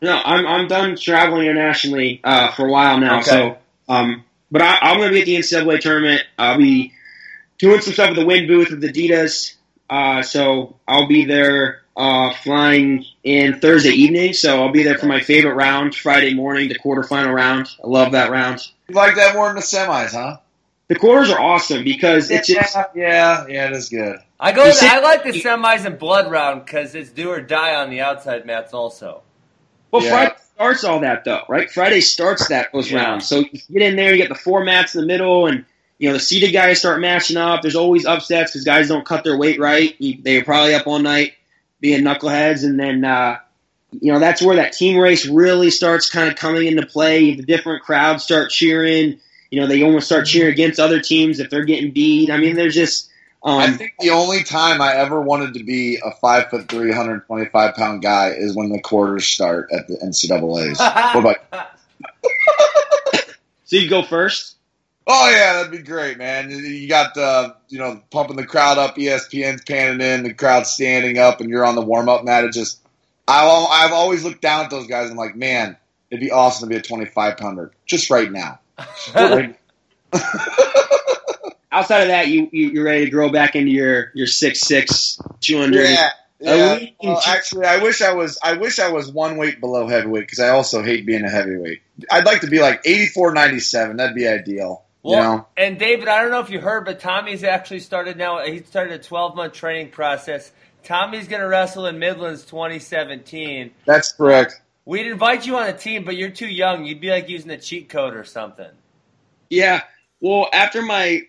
[0.00, 3.18] No, I'm I'm done traveling internationally uh, for a while now.
[3.18, 3.30] Okay.
[3.30, 3.56] So,
[3.88, 6.22] um, but I, I'm going to be at the NCAA tournament.
[6.38, 6.92] I'll be
[7.58, 9.54] doing some stuff at the Wind booth with Adidas.
[9.90, 14.32] Uh, so I'll be there uh, flying in Thursday evening.
[14.32, 17.68] So I'll be there for my favorite round, Friday morning, the quarterfinal round.
[17.82, 18.66] I love that round.
[18.88, 20.38] You like that more than the semis, huh?
[20.88, 24.18] The quarters are awesome because it's just yeah, yeah, yeah, it is good.
[24.38, 24.66] I go.
[24.66, 27.88] You To, I like the semis and blood round because it's do or die on
[27.90, 28.74] the outside mats.
[28.74, 29.22] Also,
[29.90, 30.10] Well, Yeah.
[30.10, 31.70] Friday starts all that though, right?
[31.70, 33.04] Friday starts that those Yeah.
[33.04, 33.26] rounds.
[33.26, 35.64] So you get in there, you get the four mats in the middle, and
[35.98, 37.62] you know the seated guys start matching up.
[37.62, 39.94] There's always upsets because guys don't cut their weight right.
[40.22, 41.34] They're probably up all night
[41.82, 43.38] being knuckleheads, and then uh,
[43.90, 47.34] you know that's where that team race really starts kind of coming into play.
[47.34, 49.20] The different crowds start cheering.
[49.50, 52.30] You know, they almost start cheering against other teams if they're getting beat.
[52.30, 53.10] I mean, there's just
[53.42, 56.88] um, I think the only time I ever wanted to be a five foot three,
[56.88, 60.78] 125 pound guy is when the quarters start at the NCAA's.
[60.78, 61.76] what about?
[63.64, 64.56] so you go first.
[65.06, 66.50] Oh yeah, that'd be great, man.
[66.50, 71.18] You got the you know pumping the crowd up, ESPN's panning in, the crowd standing
[71.18, 72.44] up, and you're on the warm up mat.
[72.44, 72.80] It just
[73.26, 75.10] I, I've always looked down at those guys.
[75.10, 75.76] and I'm like, man,
[76.10, 78.58] it'd be awesome to be a 25 pounder just right now.
[81.72, 85.18] Outside of that, you, you you're ready to grow back into your your six six
[85.40, 85.88] two hundred.
[85.88, 88.38] yeah, Yeah, well, actually, I wish I was.
[88.42, 91.80] I wish I was one weight below heavyweight because I also hate being a heavyweight.
[92.10, 93.96] I'd like to be like 84, 97.
[93.96, 94.84] That'd be ideal.
[95.02, 98.16] Well, you know, and David, I don't know if you heard, but Tommy's actually started
[98.16, 98.44] now.
[98.44, 100.52] He started a 12 month training process.
[100.84, 103.72] Tommy's going to wrestle in Midlands 2017.
[103.84, 104.60] that's correct.
[104.84, 106.84] We'd invite you on the team, but you're too young.
[106.84, 108.70] You'd be like using a cheat code or something.
[109.48, 109.82] Yeah.
[110.20, 111.22] Well, after my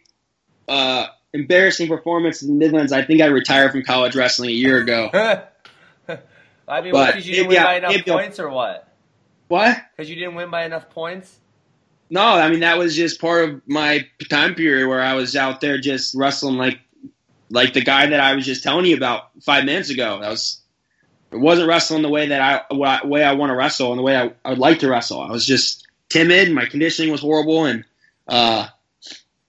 [0.67, 5.09] uh, embarrassing performance in Midlands, I think I retired from college wrestling a year ago.
[6.67, 8.87] I mean, But because you didn't win by enough points or what?
[9.49, 9.77] What?
[9.95, 11.39] Because you didn't win by enough points?
[12.13, 15.61] No, I mean that was just part of my time period where I was out
[15.61, 16.79] there just wrestling like
[17.49, 20.19] like the guy that I was just telling you about five minutes ago.
[20.21, 20.61] That was
[21.31, 24.15] it wasn't wrestling the way that I way I want to wrestle and the way
[24.15, 25.21] I, I would like to wrestle.
[25.21, 26.51] I was just timid.
[26.51, 27.83] My conditioning was horrible, and
[28.27, 28.67] uh,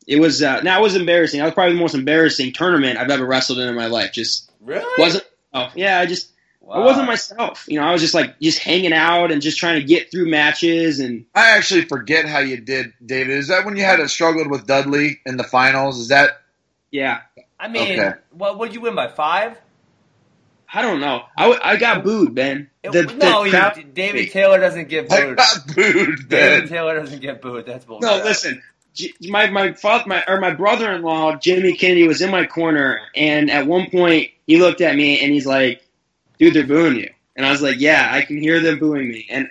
[0.07, 1.41] it was uh, now it was embarrassing.
[1.41, 4.13] That was probably the most embarrassing tournament I've ever wrestled in in my life.
[4.13, 4.87] Just Really?
[4.97, 5.25] wasn't.
[5.53, 6.31] Oh yeah, I just
[6.71, 7.65] I wasn't myself.
[7.69, 10.29] You know, I was just like just hanging out and just trying to get through
[10.31, 13.37] matches and I actually forget how you did, David.
[13.37, 15.99] Is that when you had a struggled with Dudley in the finals?
[15.99, 16.41] Is that
[16.91, 17.21] yeah.
[17.59, 18.19] I mean, Okay.
[18.33, 19.59] what would you win by five?
[20.73, 21.23] I don't know.
[21.39, 22.69] I, I got booed, man.
[22.83, 25.19] It- The, no, the you, David Taylor doesn't get booed.
[25.19, 25.37] I booed.
[25.37, 26.29] got booed?
[26.29, 27.67] David Taylor doesn't get booed.
[27.67, 28.09] That's bullshit.
[28.11, 28.63] no, listen.
[29.23, 33.67] My my father, my or my brother-in-law Jimmy Kennedy was in my corner, and at
[33.67, 35.84] one point he looked at me and he's like,
[36.39, 39.27] "Dude, they're booing you," and I was like, "Yeah, I can hear them booing me."
[39.31, 39.51] And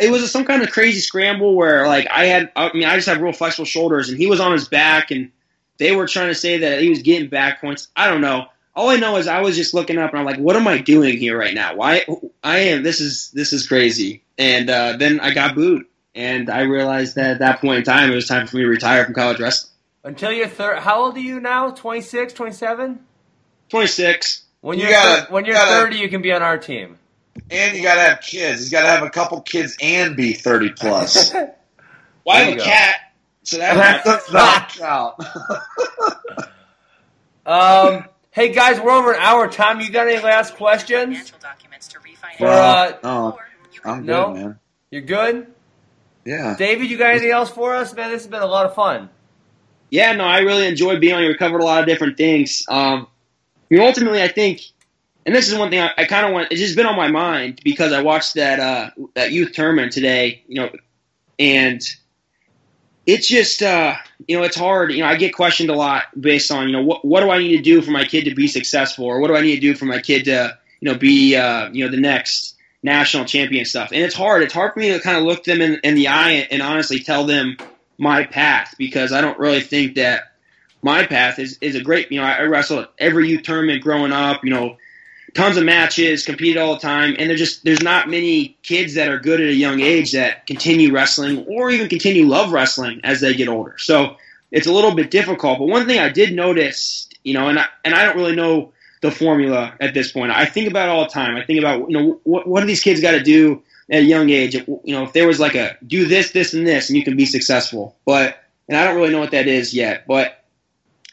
[0.00, 3.08] it was some kind of crazy scramble where like I had, I mean, I just
[3.08, 5.30] have real flexible shoulders, and he was on his back, and
[5.78, 7.88] they were trying to say that he was getting back points.
[7.96, 8.46] I don't know.
[8.74, 10.78] All I know is I was just looking up and I'm like, what am I
[10.78, 11.74] doing here right now?
[11.74, 12.06] Why
[12.44, 14.22] I am this is this is crazy.
[14.38, 18.10] And uh, then I got booed, and I realized that at that point in time
[18.10, 19.72] it was time for me to retire from college wrestling.
[20.04, 20.78] Until you're third.
[20.78, 21.70] How old are you now?
[21.70, 23.00] 26, 27?
[23.68, 24.44] 26.
[24.60, 26.98] When You you're gotta- thir- when you're gotta- 30, you can be on our team.
[27.50, 28.60] And you got to have kids.
[28.60, 31.32] He's got to have a couple kids and be 30 plus.
[32.24, 32.64] Well, There I have a go.
[32.64, 32.96] cat,
[33.44, 35.14] so that that does not count.
[37.46, 39.48] Um, hey guys, we're over an hour.
[39.48, 41.14] Tom, you got any last questions?
[41.14, 42.36] financial documents to refinance.
[42.36, 44.34] For, uh, no, or you can I'm good, No?
[44.34, 44.58] man.
[44.90, 45.46] You're good?
[46.26, 46.54] Yeah.
[46.58, 47.94] David, you got anything else for us?
[47.94, 49.08] Man, this has been a lot of fun.
[49.90, 51.30] yeah, no, I really enjoyed being on here.
[51.30, 52.64] We covered a lot of different things.
[52.68, 53.06] Um,
[53.70, 54.62] you know, ultimately, I think,
[55.26, 56.48] and this is one thing I, I kind of want.
[56.50, 60.42] It's just been on my mind because I watched that uh, that youth tournament today.
[60.48, 60.70] You know,
[61.38, 61.82] and
[63.06, 63.96] it's just uh,
[64.26, 64.92] you know it's hard.
[64.92, 67.38] You know, I get questioned a lot based on you know what what do I
[67.38, 69.60] need to do for my kid to be successful, or what do I need to
[69.60, 73.64] do for my kid to you know be uh, you know the next national champion
[73.64, 73.90] stuff.
[73.92, 74.42] And it's hard.
[74.42, 77.00] It's hard for me to kind of look them in, in the eye and honestly
[77.00, 77.56] tell them
[77.98, 80.34] my path because I don't really think that
[80.82, 84.12] my path is, is a great, you know, I, I wrestled every youth tournament growing
[84.12, 84.76] up, you know,
[85.34, 87.16] tons of matches, competed all the time.
[87.18, 90.46] And there's just, there's not many kids that are good at a young age that
[90.46, 93.76] continue wrestling or even continue love wrestling as they get older.
[93.78, 94.16] So
[94.50, 95.58] it's a little bit difficult.
[95.58, 98.72] But one thing I did notice, you know, and I, and I don't really know
[99.00, 100.32] the formula at this point.
[100.32, 101.36] I think about all the time.
[101.36, 104.04] I think about, you know, what, what do these kids got to do at a
[104.04, 104.54] young age?
[104.54, 107.16] You know, if there was like a do this, this, and this, and you can
[107.16, 107.96] be successful.
[108.04, 110.06] But, and I don't really know what that is yet.
[110.06, 110.37] But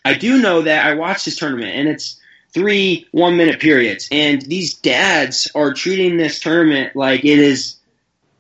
[0.06, 2.20] I do know that I watched this tournament, and it's
[2.54, 4.08] three one minute periods.
[4.12, 7.76] And these dads are treating this tournament like it is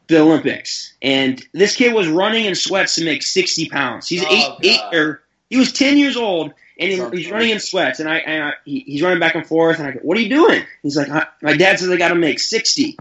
[0.07, 0.93] the Olympics.
[1.01, 4.07] And this kid was running in sweats to make 60 pounds.
[4.07, 7.59] He's Oh, eight, eight, or he was 10 years old and he, he's running in
[7.59, 10.17] sweats, and I, and I he, he's running back and forth, and I go, "What
[10.17, 12.97] are you doing?" He's like, "I- "My dad says I got to make 60."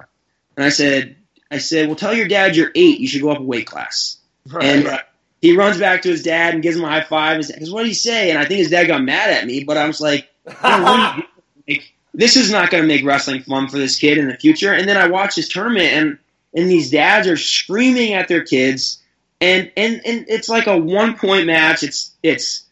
[0.56, 1.16] And I said,
[1.50, 3.00] "I said, well, tell your dad you're eight.
[3.00, 4.16] You should go up a weight class."
[4.60, 4.98] And uh,
[5.44, 7.36] he runs back to his dad and gives him a high five.
[7.36, 9.62] And says, "What did he say?" And I think his dad got mad at me,
[9.62, 11.28] but I was like, "What are you doing?
[11.68, 14.72] Like, "This is not going to make wrestling fun for this kid in the future."
[14.72, 16.18] And then I watched this tournament, and
[16.54, 19.02] and these dads are screaming at their kids,
[19.42, 21.82] and and and it's like a one point match.
[21.82, 22.64] It's it's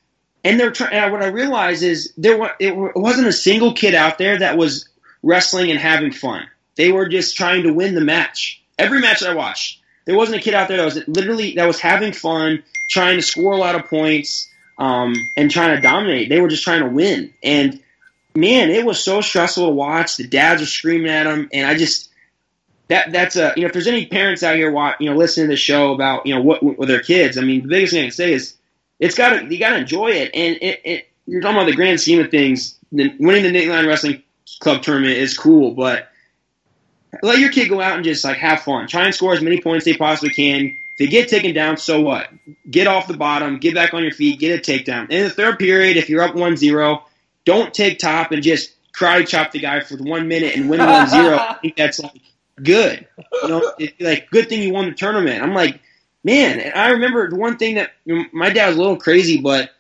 [0.43, 1.13] and they're trying.
[1.13, 4.89] What I realized is there wa- it wasn't a single kid out there that was
[5.23, 6.47] wrestling and having fun.
[6.77, 8.63] They were just trying to win the match.
[8.79, 11.81] Every match I watched, there wasn't a kid out there that was literally that was
[11.81, 16.29] having fun, trying to score a lot of points, um, and trying to dominate.
[16.29, 17.33] They were just trying to win.
[17.43, 17.81] And
[18.35, 20.17] man, it was so stressful to watch.
[20.17, 22.11] The dads were screaming at them, and I just
[22.89, 25.47] that that's a you know if there's any parents out here watch, you know listening
[25.47, 27.39] to the show about you know what with their kids.
[27.39, 28.57] I mean, the biggest thing I can say is
[28.99, 30.31] it's got to you got to enjoy it.
[30.35, 32.79] And it, it, you're talking about the grand scheme of things.
[32.93, 34.23] The, winning the Nittany Lion Wrestling
[34.61, 36.12] Club tournament is cool, but
[37.23, 38.87] let your kid go out and just like have fun.
[38.87, 40.77] Try and score as many points as they possibly can.
[40.93, 42.29] If they get taken down, so what?
[42.71, 45.11] Get off the bottom, get back on your feet, get a takedown.
[45.11, 47.03] In the third period, if you're up 1-0,
[47.45, 51.09] don't take top and just karate chop the guy for one minute and win one
[51.09, 52.21] zero, I think that's like
[52.63, 53.07] good.
[53.43, 55.43] You know, like good thing you won the tournament.
[55.43, 55.81] I'm like,
[56.23, 57.93] man, and I remember the one thing that
[58.33, 59.71] my dad was a little crazy, but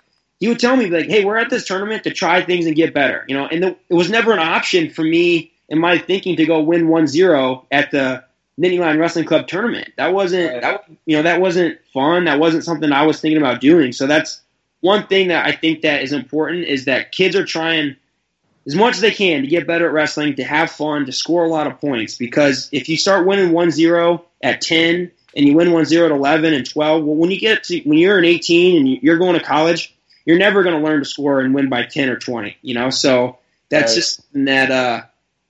[0.40, 2.94] he would tell me like, hey, we're at this tournament to try things and get
[2.94, 3.24] better.
[3.28, 6.44] You know, and the, it was never an option for me in my thinking to
[6.44, 8.22] go win 1-0 at the
[8.60, 9.88] Nittany Lion Wrestling Club tournament.
[9.96, 12.26] That wasn't that you know that wasn't fun.
[12.26, 13.92] That wasn't something I was thinking about doing.
[13.92, 14.42] So that's
[14.80, 17.96] one thing that I think that is important is that kids are trying
[18.66, 21.44] as much as they can to get better at wrestling, to have fun, to score
[21.44, 22.16] a lot of points.
[22.18, 26.68] Because if you start winning 1-0 at 10 and you win 1-0 at 11 and
[26.70, 29.96] 12, well, when you get to when you're an 18 and you're going to college,
[30.26, 32.58] you're never going to learn to score and win by 10 or 20.
[32.60, 33.38] You know, so
[33.70, 33.96] that's Right.
[33.96, 35.02] just that uh,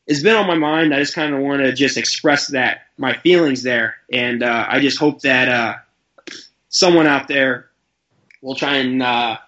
[0.09, 0.95] has been on my mind.
[0.95, 4.81] I just kind of want to just express that my feelings there, and uh, I
[4.81, 5.75] just hope that uh,
[6.69, 7.71] someone out there
[8.41, 9.39] will try and uh,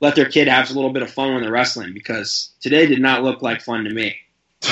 [0.00, 3.00] let their kid have a little bit of fun when they're wrestling because today did
[3.00, 4.16] not look like fun to me.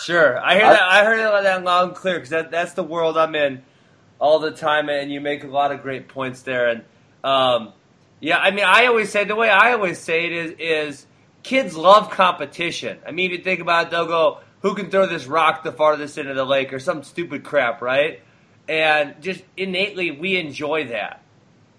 [0.00, 0.82] Sure, I hear that.
[0.82, 3.62] I heard that loud and clear because that, that's the world I'm in
[4.20, 6.68] all the time, and you make a lot of great points there.
[6.68, 6.84] And
[7.24, 7.72] um,
[8.20, 11.06] yeah, I mean, I always say the way I always say it is is
[11.42, 12.98] kids love competition.
[13.06, 15.70] I mean, if you think about it, they'll go, "Who can throw this rock the
[15.70, 18.20] farthest into the lake?" or some stupid crap, right?
[18.68, 21.22] And just innately, we enjoy that.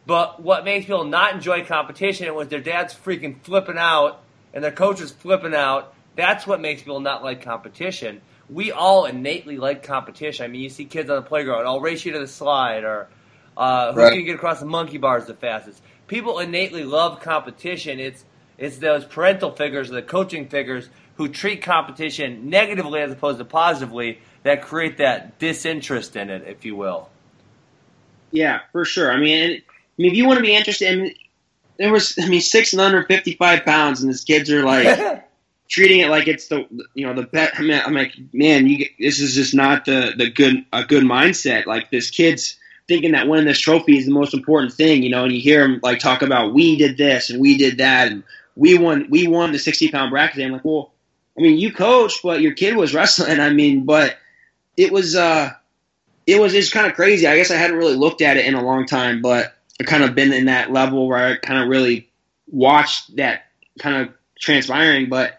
[0.05, 4.21] But what makes people not enjoy competition was their dad's freaking flipping out
[4.53, 5.93] and their coach is flipping out.
[6.15, 8.21] That's what makes people not like competition.
[8.49, 10.45] We all innately like competition.
[10.45, 13.07] I mean, you see kids on the playground, I'll race you to the slide, or
[13.57, 14.13] uh, who Right.
[14.13, 15.81] can get across the monkey bars the fastest.
[16.07, 17.99] People innately love competition.
[17.99, 18.23] It's
[18.57, 24.19] it's those parental figures, the coaching figures, who treat competition negatively as opposed to positively
[24.43, 27.09] that create that disinterest in it, if you will.
[28.31, 29.11] Yeah, for sure.
[29.11, 29.61] I mean, I
[29.97, 31.15] mean, if you want to be interested, I mean,
[31.77, 35.25] there was, I mean, six and under fifty five pounds, and these kids are like
[35.69, 37.53] treating it like it's the, you know, the bet.
[37.57, 41.03] I mean, I'm like, man, you, this is just not the the good a good
[41.03, 41.65] mindset.
[41.65, 42.57] Like this kid's
[42.87, 45.63] thinking that winning this trophy is the most important thing, you know, and you hear
[45.63, 48.23] him like talk about we did this and we did that and
[48.55, 50.37] we won we won the sixty pound bracket.
[50.37, 50.91] And I'm like, well,
[51.37, 53.39] I mean, you coached, but your kid was wrestling.
[53.39, 54.17] I mean, but
[54.77, 55.51] it was uh
[56.27, 57.27] it was it's kind of crazy.
[57.27, 60.03] I guess I hadn't really looked at it in a long time, but I kind
[60.03, 62.09] of been in that level where I kind of really
[62.47, 63.45] watched that
[63.79, 65.09] kind of transpiring.
[65.09, 65.37] But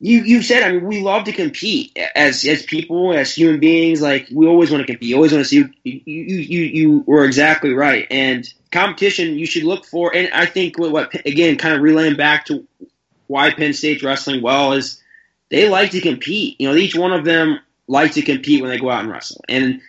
[0.00, 4.00] you you said I mean we love to compete as as people as human beings.
[4.00, 5.08] Like we always want to compete.
[5.08, 5.56] You always want to see.
[5.82, 8.06] You you you you were exactly right.
[8.10, 10.14] And competition you should look for.
[10.14, 12.66] And I think what, what again kind of relaying back to
[13.34, 15.02] why Penn State's wrestling well is
[15.48, 16.54] they like to compete.
[16.60, 17.58] You know, each one of them
[17.88, 19.44] like to compete when they go out and wrestle.
[19.48, 19.80] And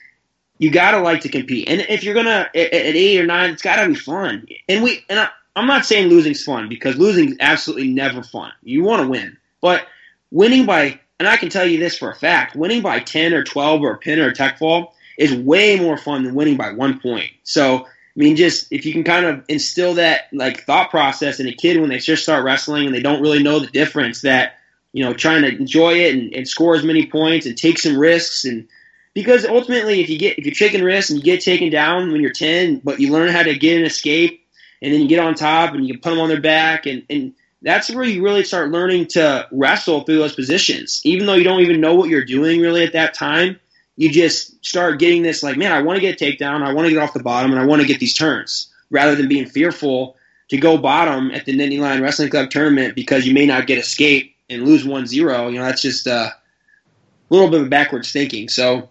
[0.58, 1.70] you gotta like to compete.
[1.70, 4.48] And if you're gonna at, at eight or nine, it's gotta be fun.
[4.68, 8.52] And we and I, I'm not saying losing's fun because losing's absolutely never fun.
[8.64, 9.86] You want to win, but
[10.32, 13.44] winning by and I can tell you this for a fact: winning by ten or
[13.44, 16.72] twelve or a pin or a tech fall is way more fun than winning by
[16.72, 17.30] one point.
[17.44, 17.86] So
[18.16, 21.54] I mean, just if you can kind of instill that like thought process in a
[21.54, 24.54] kid when they just start wrestling and they don't really know the difference, that
[24.94, 27.98] you know, trying to enjoy it and, and score as many points and take some
[27.98, 28.70] risks and
[29.14, 32.22] because ultimately if you get if you're taking risks and you get taken down when
[32.22, 34.48] you're 10 but you learn how to get an escape
[34.82, 37.04] and then you get on top and you can put them on their back and,
[37.10, 41.44] and that's where you really start learning to wrestle through those positions even though you
[41.44, 43.60] don't even know what you're doing really at that time
[43.98, 46.88] you just start getting this like man i want to get a takedown i want
[46.88, 49.46] to get off the bottom and i want to get these turns rather than being
[49.46, 50.16] fearful
[50.48, 53.80] to go bottom at the Nittany Lion Wrestling Club tournament because you may not get
[53.80, 58.48] escape and lose 1-0 you know that's just uh, a little bit of backwards thinking
[58.48, 58.90] so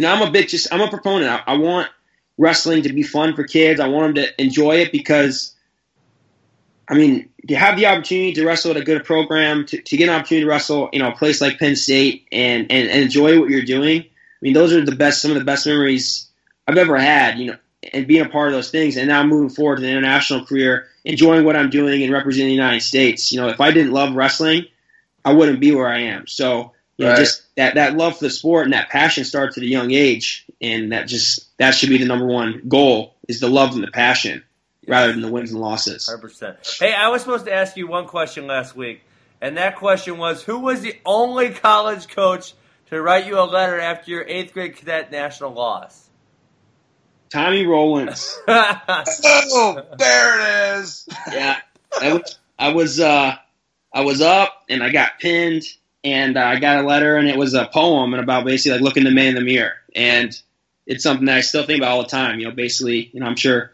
[0.00, 1.30] you know, I'm a bit just I'm a proponent.
[1.30, 1.90] I, I want
[2.38, 3.80] wrestling to be fun for kids.
[3.80, 5.54] I want them to enjoy it because,
[6.88, 10.08] I mean, to have the opportunity to wrestle at a good program, to, to get
[10.08, 13.38] an opportunity to wrestle, you know, a place like Penn State and, and, and enjoy
[13.38, 14.06] what you're doing.
[14.40, 16.28] I mean, those are the best, some of the best memories
[16.66, 17.38] I've ever had.
[17.38, 17.56] You know,
[17.92, 18.96] and being a part of those things.
[18.96, 22.54] And now moving forward to the international career, enjoying what I'm doing and representing the
[22.54, 23.32] United States.
[23.32, 24.66] You know, if I didn't love wrestling,
[25.24, 26.26] I wouldn't be where I am.
[26.26, 29.62] So you know, just that that love for the sport and that passion starts at
[29.62, 33.48] a young age, and that just that should be the number one goal is the
[33.48, 34.42] love and the passion
[34.86, 36.06] rather than the wins and losses.
[36.06, 36.56] Hundred percent.
[36.78, 39.02] Hey, I was supposed to ask you one question last week,
[39.40, 42.52] and that question was, who was the only college coach
[42.90, 46.08] to write you a letter after your eighth grade cadet national loss?
[47.30, 48.38] Tommy Rowlands.
[48.48, 51.08] Oh, there it is.
[51.32, 51.58] yeah,
[52.00, 53.36] I was I was uh,
[53.94, 55.62] I was up and I got pinned
[56.04, 58.82] and uh, I got a letter and it was a poem and about basically like
[58.84, 60.36] looking the man in the mirror and
[60.86, 62.40] it's something that I still think about all the time.
[62.40, 63.72] You know, basically, you know, I'm sure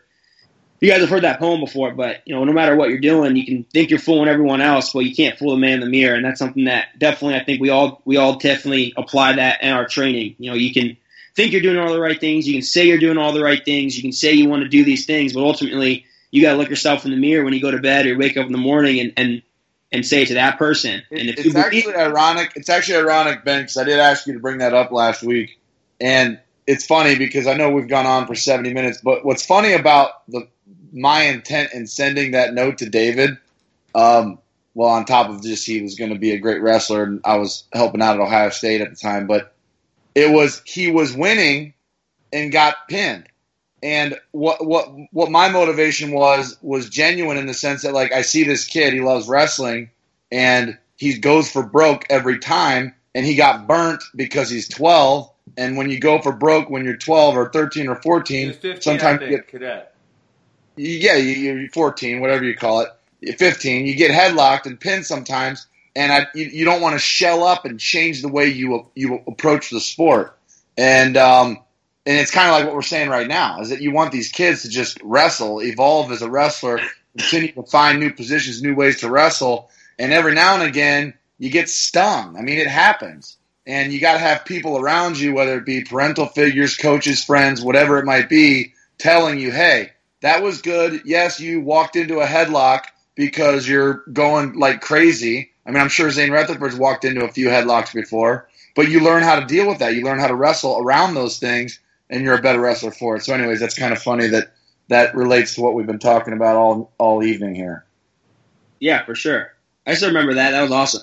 [0.80, 3.36] you guys have heard that poem before, but you know, no matter what you're doing,
[3.36, 5.86] you can think you're fooling everyone else, but you can't fool the man in the
[5.86, 9.62] mirror, and that's something that definitely I think we all we all definitely apply that
[9.62, 10.36] in our training.
[10.38, 10.96] You know, you can
[11.34, 13.64] think you're doing all the right things, you can say you're doing all the right
[13.64, 16.58] things, you can say you want to do these things, but ultimately you got to
[16.58, 18.58] look yourself in the mirror when you go to bed or wake up in the
[18.58, 19.42] morning and and
[19.92, 21.02] and say it to that person.
[21.10, 22.52] And if it's you actually ironic.
[22.56, 25.58] It's actually ironic, Ben, because I did ask you to bring that up last week,
[26.00, 29.72] and it's funny because I know we've gone on for seventy minutes, but what's funny
[29.72, 30.48] about the
[30.96, 33.36] my intent in sending that note to David,
[33.94, 34.38] um,
[34.74, 37.36] well, on top of just he was going to be a great wrestler, and I
[37.36, 39.54] was helping out at Ohio State at the time, but
[40.14, 41.74] it was he was winning
[42.32, 43.26] and got pinned.
[43.82, 48.22] And what what what my motivation was was genuine in the sense that like I
[48.22, 49.90] see this kid, he loves wrestling,
[50.32, 55.30] and he goes for broke every time, and he got burnt because he's twelve.
[55.58, 59.04] And when you go for broke when you're twelve or thirteen or fourteen, 15, sometimes
[59.04, 59.95] I you think, get cadet.
[60.76, 62.90] Yeah, you- you're 14, whatever you call it,
[63.20, 65.66] You're 15, you get headlocked and pinned sometimes,
[65.96, 69.22] and I, you, you don't want to shell up and change the way you you
[69.26, 70.38] approach the sport.
[70.76, 71.58] And um,
[72.06, 74.30] and it's kind of like what we're saying right now is that you want these
[74.30, 76.80] kids to just wrestle, evolve as a wrestler,
[77.18, 81.50] continue to find new positions, new ways to wrestle, and every now and again you
[81.50, 82.36] get stung.
[82.36, 83.36] I mean, it happens.
[83.66, 87.62] And you got to have people around you, whether it be parental figures, coaches, friends,
[87.62, 89.90] whatever it might be, telling you, hey,
[90.26, 91.02] that was good.
[91.04, 95.52] Yes, you walked into a headlock because you're going like crazy.
[95.64, 99.22] I mean, I'm sure Zain Retherford's walked into a few headlocks before, but you learn
[99.22, 99.94] how to deal with that.
[99.94, 101.78] You learn how to wrestle around those things,
[102.10, 103.22] and you're a better wrestler for it.
[103.22, 104.52] So, anyways, that's kind of funny that
[104.88, 107.84] that relates to what we've been talking about all all evening here.
[108.80, 109.52] yeah, for sure.
[109.86, 110.50] I still remember that.
[110.50, 111.02] That was awesome.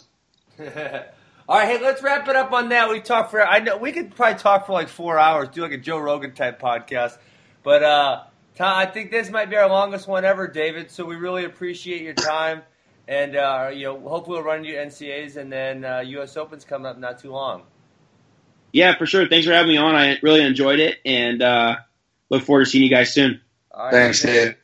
[1.50, 2.90] All right, hey, let's wrap it up on that.
[2.90, 5.72] We talked for I know we could probably talk for like four hours, do like
[5.72, 7.18] a Joe Rogan type podcast.
[7.64, 10.92] But uh, Tom, I think this might be our longest one ever, David.
[10.92, 12.62] So we really appreciate your time,
[13.08, 16.38] and uh, you know, hopefully we'll run you NCAAs, and then uh, U.S.
[16.38, 17.64] Open's coming up not too long.
[18.72, 19.28] Yeah, for sure.
[19.28, 19.96] Thanks for having me on.
[19.96, 21.78] I really enjoyed it, and uh,
[22.30, 23.42] look forward to seeing you guys soon.
[23.72, 24.50] All right, Thanks, David.
[24.50, 24.56] Dave.